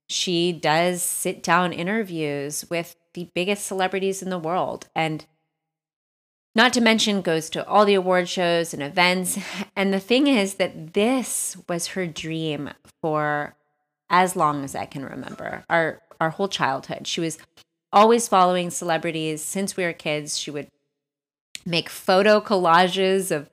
she 0.08 0.52
does 0.52 1.02
sit 1.02 1.42
down 1.42 1.74
interviews 1.74 2.66
with 2.70 2.96
the 3.14 3.30
biggest 3.34 3.66
celebrities 3.66 4.22
in 4.22 4.30
the 4.30 4.40
world. 4.40 4.88
And 4.96 5.26
not 6.54 6.74
to 6.74 6.82
mention 6.82 7.22
goes 7.22 7.50
to 7.52 7.68
all 7.68 7.86
the 7.86 7.96
award 7.96 8.30
shows 8.30 8.74
and 8.74 8.84
events. 8.84 9.38
And 9.76 9.94
the 9.94 10.00
thing 10.00 10.28
is 10.28 10.56
that 10.56 10.94
this 10.94 11.58
was 11.68 11.88
her 11.88 12.08
dream 12.08 12.70
for 13.02 13.56
as 14.10 14.36
long 14.36 14.64
as 14.64 14.74
I 14.74 14.86
can 14.86 15.04
remember. 15.04 15.66
Our 15.70 16.02
our 16.22 16.30
whole 16.30 16.48
childhood. 16.48 17.08
She 17.08 17.20
was 17.20 17.38
always 17.92 18.28
following 18.30 18.70
celebrities 18.70 19.42
since 19.42 19.76
we 19.76 19.84
were 19.84 19.92
kids. 19.92 20.38
She 20.38 20.50
would 20.50 20.70
make 21.66 21.90
photo 21.90 22.40
collages 22.40 23.32
of 23.32 23.50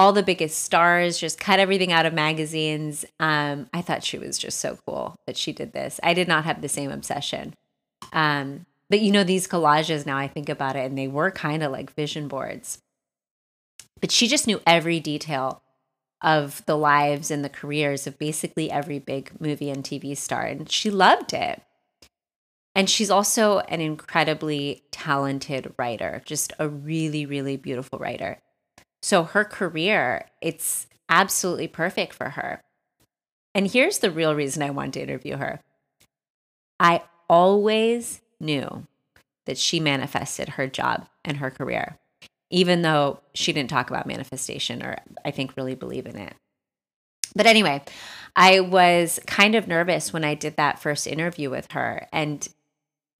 all 0.00 0.14
the 0.14 0.22
biggest 0.22 0.64
stars, 0.64 1.18
just 1.18 1.38
cut 1.38 1.60
everything 1.60 1.92
out 1.92 2.06
of 2.06 2.14
magazines. 2.14 3.04
Um, 3.20 3.68
I 3.74 3.82
thought 3.82 4.02
she 4.02 4.16
was 4.16 4.38
just 4.38 4.58
so 4.58 4.78
cool 4.86 5.14
that 5.26 5.36
she 5.36 5.52
did 5.52 5.74
this. 5.74 6.00
I 6.02 6.14
did 6.14 6.26
not 6.26 6.44
have 6.44 6.62
the 6.62 6.70
same 6.70 6.90
obsession. 6.90 7.52
Um, 8.14 8.64
but 8.88 9.02
you 9.02 9.12
know, 9.12 9.24
these 9.24 9.46
collages, 9.46 10.06
now 10.06 10.16
I 10.16 10.26
think 10.26 10.48
about 10.48 10.74
it, 10.74 10.86
and 10.86 10.96
they 10.96 11.06
were 11.06 11.30
kind 11.30 11.62
of 11.62 11.70
like 11.70 11.94
vision 11.94 12.28
boards. 12.28 12.78
But 14.00 14.10
she 14.10 14.26
just 14.26 14.46
knew 14.46 14.62
every 14.66 15.00
detail 15.00 15.60
of 16.22 16.64
the 16.64 16.78
lives 16.78 17.30
and 17.30 17.44
the 17.44 17.50
careers 17.50 18.06
of 18.06 18.18
basically 18.18 18.70
every 18.70 19.00
big 19.00 19.38
movie 19.38 19.68
and 19.68 19.84
TV 19.84 20.16
star, 20.16 20.44
and 20.44 20.70
she 20.72 20.88
loved 20.88 21.34
it. 21.34 21.60
And 22.74 22.88
she's 22.88 23.10
also 23.10 23.58
an 23.68 23.82
incredibly 23.82 24.82
talented 24.92 25.74
writer, 25.76 26.22
just 26.24 26.54
a 26.58 26.70
really, 26.70 27.26
really 27.26 27.58
beautiful 27.58 27.98
writer. 27.98 28.38
So 29.02 29.24
her 29.24 29.44
career, 29.44 30.26
it's 30.40 30.86
absolutely 31.08 31.68
perfect 31.68 32.14
for 32.14 32.30
her. 32.30 32.62
And 33.54 33.70
here's 33.70 33.98
the 33.98 34.10
real 34.10 34.34
reason 34.34 34.62
I 34.62 34.70
wanted 34.70 34.94
to 34.94 35.02
interview 35.02 35.36
her. 35.36 35.60
I 36.78 37.02
always 37.28 38.20
knew 38.38 38.86
that 39.46 39.58
she 39.58 39.80
manifested 39.80 40.50
her 40.50 40.66
job 40.66 41.08
and 41.24 41.38
her 41.38 41.50
career, 41.50 41.98
even 42.50 42.82
though 42.82 43.20
she 43.34 43.52
didn't 43.52 43.70
talk 43.70 43.90
about 43.90 44.06
manifestation 44.06 44.82
or 44.82 44.96
I 45.24 45.30
think 45.30 45.56
really 45.56 45.74
believe 45.74 46.06
in 46.06 46.16
it. 46.16 46.34
But 47.34 47.46
anyway, 47.46 47.82
I 48.36 48.60
was 48.60 49.20
kind 49.26 49.54
of 49.54 49.68
nervous 49.68 50.12
when 50.12 50.24
I 50.24 50.34
did 50.34 50.56
that 50.56 50.78
first 50.78 51.06
interview 51.06 51.50
with 51.50 51.70
her. 51.72 52.06
And 52.12 52.46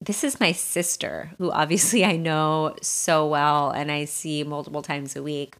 this 0.00 0.24
is 0.24 0.40
my 0.40 0.52
sister, 0.52 1.32
who 1.38 1.50
obviously 1.50 2.04
I 2.04 2.16
know 2.16 2.74
so 2.82 3.26
well 3.26 3.70
and 3.70 3.90
I 3.90 4.04
see 4.04 4.42
multiple 4.44 4.82
times 4.82 5.16
a 5.16 5.22
week. 5.22 5.56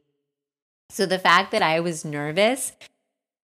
So 0.91 1.07
the 1.07 1.19
fact 1.19 1.53
that 1.53 1.63
I 1.63 1.81
was 1.81 2.05
nervous 2.05 2.73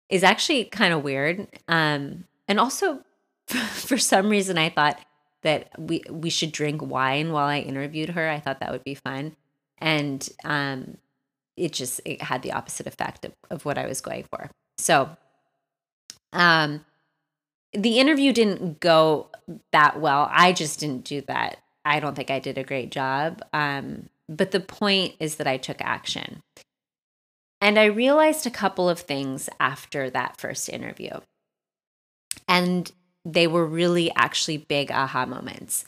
is 0.09 0.23
actually 0.23 0.65
kind 0.65 0.93
of 0.93 1.03
weird. 1.03 1.47
Um, 1.67 2.25
and 2.47 2.59
also, 2.59 3.01
for 3.47 3.97
some 3.97 4.29
reason, 4.29 4.57
I 4.57 4.69
thought 4.69 4.99
that 5.41 5.69
we 5.77 6.03
we 6.09 6.29
should 6.29 6.51
drink 6.51 6.81
wine 6.81 7.31
while 7.31 7.47
I 7.47 7.59
interviewed 7.59 8.09
her. 8.09 8.29
I 8.29 8.39
thought 8.39 8.59
that 8.59 8.71
would 8.71 8.83
be 8.83 8.95
fun, 8.95 9.35
and 9.77 10.27
um, 10.43 10.97
it 11.55 11.71
just 11.71 12.01
it 12.05 12.21
had 12.21 12.41
the 12.41 12.51
opposite 12.51 12.87
effect 12.87 13.25
of, 13.25 13.31
of 13.49 13.65
what 13.65 13.77
I 13.77 13.87
was 13.87 14.01
going 14.01 14.25
for. 14.29 14.49
So, 14.77 15.09
um, 16.33 16.85
the 17.73 17.99
interview 17.99 18.33
didn't 18.33 18.79
go 18.79 19.29
that 19.71 19.99
well. 20.01 20.29
I 20.31 20.51
just 20.51 20.79
didn't 20.79 21.05
do 21.05 21.21
that. 21.21 21.57
I 21.85 21.99
don't 21.99 22.15
think 22.15 22.29
I 22.29 22.39
did 22.39 22.57
a 22.57 22.63
great 22.63 22.91
job. 22.91 23.41
Um, 23.53 24.09
but 24.27 24.51
the 24.51 24.59
point 24.59 25.15
is 25.19 25.35
that 25.37 25.47
I 25.47 25.57
took 25.57 25.81
action. 25.81 26.43
And 27.61 27.77
I 27.77 27.85
realized 27.85 28.45
a 28.45 28.51
couple 28.51 28.89
of 28.89 28.99
things 28.99 29.49
after 29.59 30.09
that 30.09 30.37
first 30.37 30.69
interview. 30.69 31.19
And 32.47 32.91
they 33.25 33.47
were 33.47 33.65
really 33.65 34.11
actually 34.15 34.57
big 34.57 34.91
aha 34.91 35.25
moments. 35.25 35.85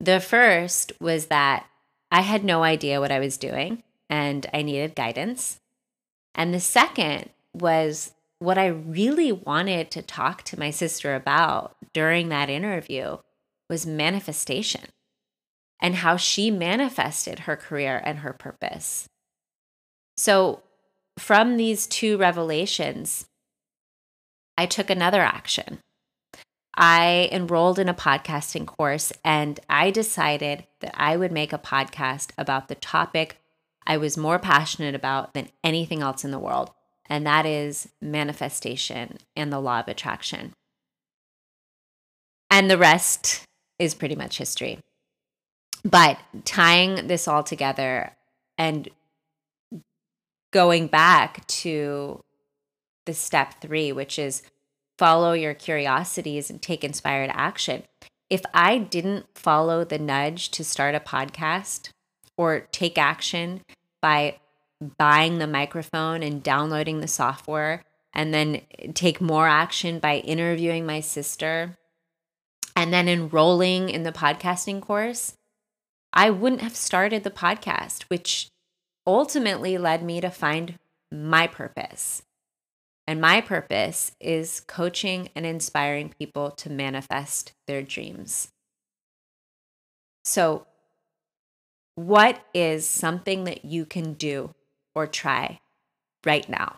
The 0.00 0.20
first 0.20 0.92
was 1.00 1.26
that 1.26 1.66
I 2.10 2.20
had 2.20 2.44
no 2.44 2.62
idea 2.62 3.00
what 3.00 3.12
I 3.12 3.18
was 3.18 3.36
doing 3.36 3.82
and 4.10 4.46
I 4.52 4.62
needed 4.62 4.94
guidance. 4.94 5.60
And 6.34 6.52
the 6.52 6.60
second 6.60 7.30
was 7.54 8.12
what 8.38 8.58
I 8.58 8.66
really 8.66 9.32
wanted 9.32 9.90
to 9.92 10.02
talk 10.02 10.42
to 10.44 10.58
my 10.58 10.70
sister 10.70 11.14
about 11.14 11.76
during 11.94 12.28
that 12.28 12.50
interview 12.50 13.18
was 13.70 13.86
manifestation 13.86 14.82
and 15.80 15.96
how 15.96 16.16
she 16.16 16.50
manifested 16.50 17.40
her 17.40 17.56
career 17.56 18.00
and 18.04 18.18
her 18.18 18.32
purpose. 18.32 19.08
So, 20.16 20.62
from 21.18 21.56
these 21.56 21.86
two 21.86 22.16
revelations, 22.16 23.26
I 24.58 24.66
took 24.66 24.90
another 24.90 25.22
action. 25.22 25.80
I 26.76 27.30
enrolled 27.32 27.78
in 27.78 27.88
a 27.88 27.94
podcasting 27.94 28.66
course 28.66 29.12
and 29.24 29.58
I 29.68 29.90
decided 29.90 30.66
that 30.80 30.94
I 30.94 31.16
would 31.16 31.32
make 31.32 31.52
a 31.52 31.58
podcast 31.58 32.32
about 32.36 32.68
the 32.68 32.74
topic 32.74 33.38
I 33.86 33.96
was 33.96 34.16
more 34.16 34.38
passionate 34.38 34.94
about 34.94 35.32
than 35.32 35.48
anything 35.62 36.02
else 36.02 36.24
in 36.24 36.32
the 36.32 36.38
world, 36.38 36.72
and 37.08 37.26
that 37.26 37.46
is 37.46 37.88
manifestation 38.00 39.18
and 39.36 39.52
the 39.52 39.60
law 39.60 39.80
of 39.80 39.88
attraction. 39.88 40.54
And 42.50 42.70
the 42.70 42.78
rest 42.78 43.44
is 43.78 43.94
pretty 43.94 44.16
much 44.16 44.38
history. 44.38 44.80
But 45.84 46.18
tying 46.44 47.06
this 47.06 47.28
all 47.28 47.44
together 47.44 48.12
and 48.58 48.88
going 50.56 50.86
back 50.86 51.46
to 51.48 52.18
the 53.04 53.12
step 53.12 53.60
three, 53.60 53.92
which 53.92 54.18
is 54.18 54.40
follow 54.96 55.34
your 55.34 55.52
curiosities 55.52 56.48
and 56.48 56.62
take 56.62 56.82
inspired 56.82 57.30
action. 57.34 57.82
If 58.30 58.40
I 58.54 58.78
didn't 58.78 59.26
follow 59.34 59.84
the 59.84 59.98
nudge 59.98 60.50
to 60.52 60.64
start 60.64 60.94
a 60.94 60.98
podcast 60.98 61.90
or 62.38 62.60
take 62.72 62.96
action 62.96 63.60
by 64.00 64.38
buying 64.96 65.36
the 65.36 65.46
microphone 65.46 66.22
and 66.22 66.42
downloading 66.42 67.00
the 67.00 67.06
software, 67.06 67.82
and 68.14 68.32
then 68.32 68.62
take 68.94 69.20
more 69.20 69.46
action 69.46 69.98
by 69.98 70.20
interviewing 70.20 70.86
my 70.86 71.00
sister 71.00 71.76
and 72.74 72.94
then 72.94 73.08
enrolling 73.08 73.90
in 73.90 74.04
the 74.04 74.10
podcasting 74.10 74.80
course, 74.80 75.34
I 76.14 76.30
wouldn't 76.30 76.62
have 76.62 76.76
started 76.76 77.24
the 77.24 77.30
podcast, 77.30 78.04
which 78.04 78.48
ultimately 79.06 79.78
led 79.78 80.02
me 80.02 80.20
to 80.20 80.30
find 80.30 80.78
my 81.12 81.46
purpose. 81.46 82.22
And 83.06 83.20
my 83.20 83.40
purpose 83.40 84.12
is 84.20 84.60
coaching 84.60 85.28
and 85.36 85.46
inspiring 85.46 86.14
people 86.18 86.50
to 86.52 86.70
manifest 86.70 87.52
their 87.66 87.82
dreams. 87.82 88.48
So, 90.24 90.66
what 91.94 92.44
is 92.52 92.86
something 92.86 93.44
that 93.44 93.64
you 93.64 93.86
can 93.86 94.14
do 94.14 94.54
or 94.94 95.06
try 95.06 95.60
right 96.26 96.48
now? 96.48 96.76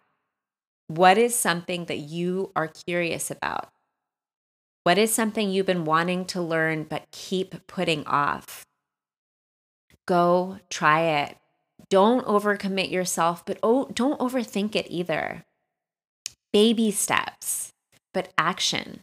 What 0.88 1.18
is 1.18 1.34
something 1.34 1.86
that 1.86 1.98
you 1.98 2.52
are 2.54 2.68
curious 2.68 3.30
about? 3.30 3.70
What 4.84 4.98
is 4.98 5.12
something 5.12 5.50
you've 5.50 5.66
been 5.66 5.84
wanting 5.84 6.24
to 6.26 6.42
learn 6.42 6.84
but 6.84 7.10
keep 7.10 7.66
putting 7.66 8.06
off? 8.06 8.64
Go 10.06 10.58
try 10.70 11.00
it. 11.22 11.36
Don't 11.90 12.26
overcommit 12.26 12.90
yourself, 12.90 13.44
but 13.46 13.58
oh, 13.62 13.86
don't 13.94 14.20
overthink 14.20 14.76
it 14.76 14.86
either 14.90 15.44
baby 16.52 16.90
steps, 16.90 17.72
but 18.12 18.32
action. 18.38 19.00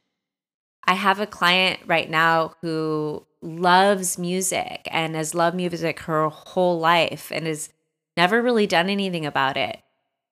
I 0.84 0.94
have 0.94 1.20
a 1.20 1.28
client 1.28 1.80
right 1.86 2.10
now 2.10 2.54
who 2.62 3.26
loves 3.42 4.18
music 4.18 4.88
and 4.92 5.16
has 5.16 5.36
loved 5.36 5.56
music 5.56 6.00
her 6.02 6.30
whole 6.30 6.80
life 6.80 7.32
and 7.32 7.48
has 7.48 7.70
never 8.18 8.42
really 8.42 8.68
done 8.68 8.90
anything 8.90 9.26
about 9.26 9.58
it. 9.58 9.82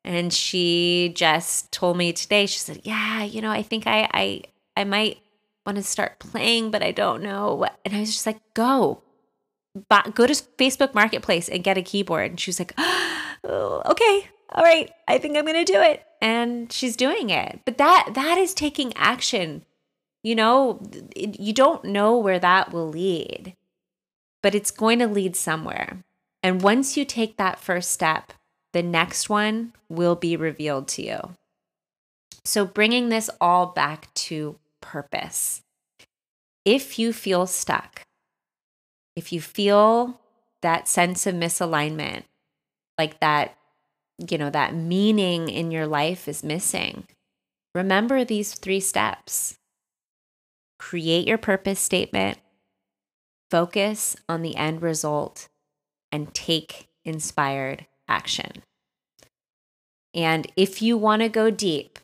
And 0.03 0.33
she 0.33 1.11
just 1.15 1.71
told 1.71 1.97
me 1.97 2.13
today, 2.13 2.45
she 2.45 2.59
said, 2.59 2.81
Yeah, 2.83 3.23
you 3.23 3.41
know, 3.41 3.51
I 3.51 3.63
think 3.63 3.87
I 3.87 4.09
I 4.11 4.41
I 4.75 4.83
might 4.83 5.19
want 5.65 5.77
to 5.77 5.83
start 5.83 6.19
playing, 6.19 6.71
but 6.71 6.83
I 6.83 6.91
don't 6.91 7.23
know. 7.23 7.65
And 7.85 7.95
I 7.95 8.01
was 8.01 8.11
just 8.11 8.25
like, 8.25 8.41
go. 8.53 9.01
But 9.89 10.15
go 10.15 10.27
to 10.27 10.33
Facebook 10.33 10.93
Marketplace 10.93 11.49
and 11.49 11.63
get 11.63 11.77
a 11.77 11.81
keyboard. 11.81 12.31
And 12.31 12.39
she 12.39 12.49
was 12.49 12.59
like, 12.59 12.73
oh, 12.77 13.81
okay, 13.85 14.29
all 14.53 14.63
right, 14.63 14.91
I 15.07 15.17
think 15.17 15.35
I'm 15.35 15.45
going 15.45 15.65
to 15.65 15.71
do 15.71 15.81
it. 15.81 16.03
And 16.21 16.71
she's 16.71 16.95
doing 16.95 17.29
it. 17.29 17.61
But 17.65 17.77
that 17.77 18.11
that 18.13 18.37
is 18.37 18.53
taking 18.53 18.93
action. 18.95 19.65
You 20.23 20.35
know, 20.35 20.79
you 21.15 21.51
don't 21.51 21.83
know 21.83 22.17
where 22.17 22.39
that 22.39 22.71
will 22.71 22.87
lead, 22.87 23.55
but 24.41 24.55
it's 24.55 24.71
going 24.71 24.99
to 24.99 25.07
lead 25.07 25.35
somewhere. 25.35 26.03
And 26.41 26.61
once 26.61 26.95
you 26.95 27.03
take 27.03 27.37
that 27.37 27.59
first 27.59 27.91
step, 27.91 28.31
the 28.71 28.83
next 28.83 29.29
one 29.29 29.73
will 29.89 30.15
be 30.15 30.37
revealed 30.37 30.87
to 30.89 31.05
you. 31.05 31.35
So, 32.45 32.65
bringing 32.65 33.09
this 33.09 33.29
all 33.39 33.67
back 33.67 34.13
to 34.15 34.57
purpose. 34.81 35.61
If 36.65 36.99
you 36.99 37.13
feel 37.13 37.47
stuck, 37.47 38.03
if 39.15 39.31
you 39.31 39.41
feel 39.41 40.19
that 40.61 40.87
sense 40.87 41.25
of 41.27 41.35
misalignment, 41.35 42.23
like 42.97 43.19
that 43.19 43.57
you 44.29 44.37
know, 44.37 44.49
that 44.49 44.75
meaning 44.75 45.49
in 45.49 45.71
your 45.71 45.87
life 45.87 46.27
is 46.27 46.43
missing, 46.43 47.07
remember 47.73 48.23
these 48.23 48.53
three 48.53 48.79
steps. 48.79 49.57
Create 50.79 51.27
your 51.27 51.37
purpose 51.37 51.79
statement, 51.79 52.37
focus 53.49 54.15
on 54.27 54.41
the 54.41 54.55
end 54.55 54.81
result, 54.81 55.47
and 56.11 56.33
take 56.33 56.87
inspired 57.05 57.85
action. 58.07 58.63
And 60.13 60.51
if 60.55 60.81
you 60.81 60.97
want 60.97 61.21
to 61.21 61.29
go 61.29 61.49
deep 61.49 61.99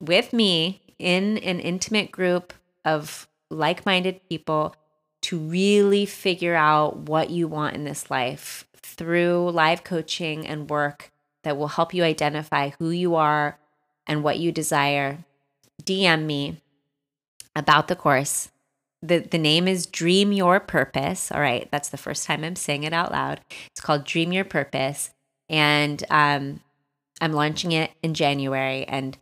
with 0.00 0.32
me 0.32 0.94
in 0.98 1.38
an 1.38 1.60
intimate 1.60 2.10
group 2.10 2.52
of 2.84 3.28
like 3.50 3.84
minded 3.84 4.20
people 4.28 4.74
to 5.22 5.38
really 5.38 6.06
figure 6.06 6.54
out 6.54 6.96
what 6.96 7.30
you 7.30 7.46
want 7.46 7.74
in 7.74 7.84
this 7.84 8.10
life 8.10 8.66
through 8.74 9.50
live 9.50 9.84
coaching 9.84 10.46
and 10.46 10.70
work 10.70 11.12
that 11.42 11.56
will 11.56 11.68
help 11.68 11.94
you 11.94 12.02
identify 12.04 12.70
who 12.78 12.90
you 12.90 13.14
are 13.14 13.58
and 14.06 14.22
what 14.22 14.38
you 14.38 14.52
desire, 14.52 15.18
DM 15.82 16.24
me 16.24 16.60
about 17.54 17.88
the 17.88 17.96
course. 17.96 18.50
The, 19.02 19.18
the 19.18 19.38
name 19.38 19.66
is 19.66 19.86
Dream 19.86 20.32
Your 20.32 20.60
Purpose. 20.60 21.32
All 21.32 21.40
right, 21.40 21.68
that's 21.70 21.88
the 21.88 21.96
first 21.96 22.26
time 22.26 22.44
I'm 22.44 22.56
saying 22.56 22.84
it 22.84 22.92
out 22.92 23.12
loud. 23.12 23.40
It's 23.70 23.80
called 23.80 24.04
Dream 24.04 24.32
Your 24.32 24.44
Purpose. 24.44 25.10
And 25.48 26.04
um, 26.10 26.60
I'm 27.20 27.32
launching 27.32 27.72
it 27.72 27.92
in 28.02 28.14
January. 28.14 28.84
And 28.84 29.16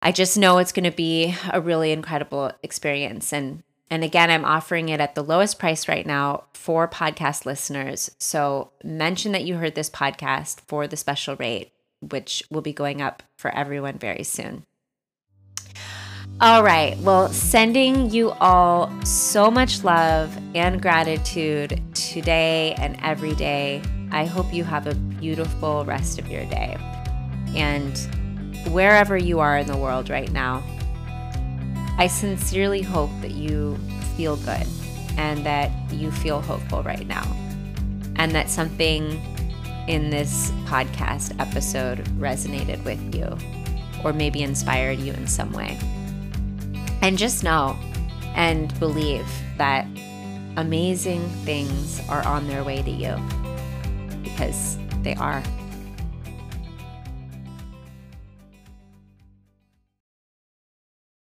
I 0.00 0.10
just 0.10 0.36
know 0.36 0.58
it's 0.58 0.72
going 0.72 0.90
to 0.90 0.96
be 0.96 1.34
a 1.52 1.60
really 1.60 1.92
incredible 1.92 2.52
experience. 2.62 3.32
And 3.32 3.62
and 3.92 4.02
again, 4.02 4.30
I'm 4.30 4.46
offering 4.46 4.88
it 4.88 5.00
at 5.00 5.14
the 5.14 5.22
lowest 5.22 5.58
price 5.58 5.86
right 5.86 6.06
now 6.06 6.44
for 6.54 6.88
podcast 6.88 7.44
listeners. 7.44 8.10
So 8.18 8.70
mention 8.82 9.32
that 9.32 9.44
you 9.44 9.56
heard 9.56 9.74
this 9.74 9.90
podcast 9.90 10.60
for 10.66 10.88
the 10.88 10.96
special 10.96 11.36
rate, 11.36 11.72
which 12.00 12.42
will 12.50 12.62
be 12.62 12.72
going 12.72 13.02
up 13.02 13.22
for 13.36 13.54
everyone 13.54 13.98
very 13.98 14.22
soon. 14.22 14.64
All 16.40 16.62
right. 16.62 16.96
Well, 17.00 17.28
sending 17.28 18.08
you 18.08 18.30
all 18.40 18.90
so 19.04 19.50
much 19.50 19.84
love 19.84 20.34
and 20.54 20.80
gratitude 20.80 21.78
today 21.94 22.74
and 22.78 22.98
every 23.02 23.34
day. 23.34 23.82
I 24.10 24.24
hope 24.24 24.54
you 24.54 24.64
have 24.64 24.86
a 24.86 24.94
beautiful 24.94 25.84
rest 25.84 26.18
of 26.18 26.28
your 26.28 26.46
day. 26.46 26.78
And 27.54 27.98
wherever 28.70 29.18
you 29.18 29.40
are 29.40 29.58
in 29.58 29.66
the 29.66 29.76
world 29.76 30.08
right 30.08 30.32
now, 30.32 30.62
I 31.98 32.06
sincerely 32.06 32.82
hope 32.82 33.10
that 33.20 33.32
you 33.32 33.78
feel 34.16 34.36
good 34.36 34.66
and 35.16 35.44
that 35.46 35.70
you 35.92 36.10
feel 36.10 36.40
hopeful 36.40 36.82
right 36.82 37.06
now, 37.06 37.24
and 38.16 38.32
that 38.32 38.48
something 38.48 39.20
in 39.88 40.10
this 40.10 40.50
podcast 40.64 41.38
episode 41.40 41.98
resonated 42.18 42.82
with 42.84 43.14
you 43.14 43.36
or 44.04 44.12
maybe 44.12 44.42
inspired 44.42 44.98
you 44.98 45.12
in 45.12 45.26
some 45.26 45.52
way. 45.52 45.78
And 47.02 47.18
just 47.18 47.42
know 47.42 47.76
and 48.34 48.78
believe 48.78 49.26
that 49.58 49.86
amazing 50.56 51.28
things 51.44 52.00
are 52.08 52.24
on 52.26 52.46
their 52.48 52.64
way 52.64 52.82
to 52.82 52.90
you 52.90 53.16
because 54.22 54.78
they 55.02 55.14
are. 55.16 55.42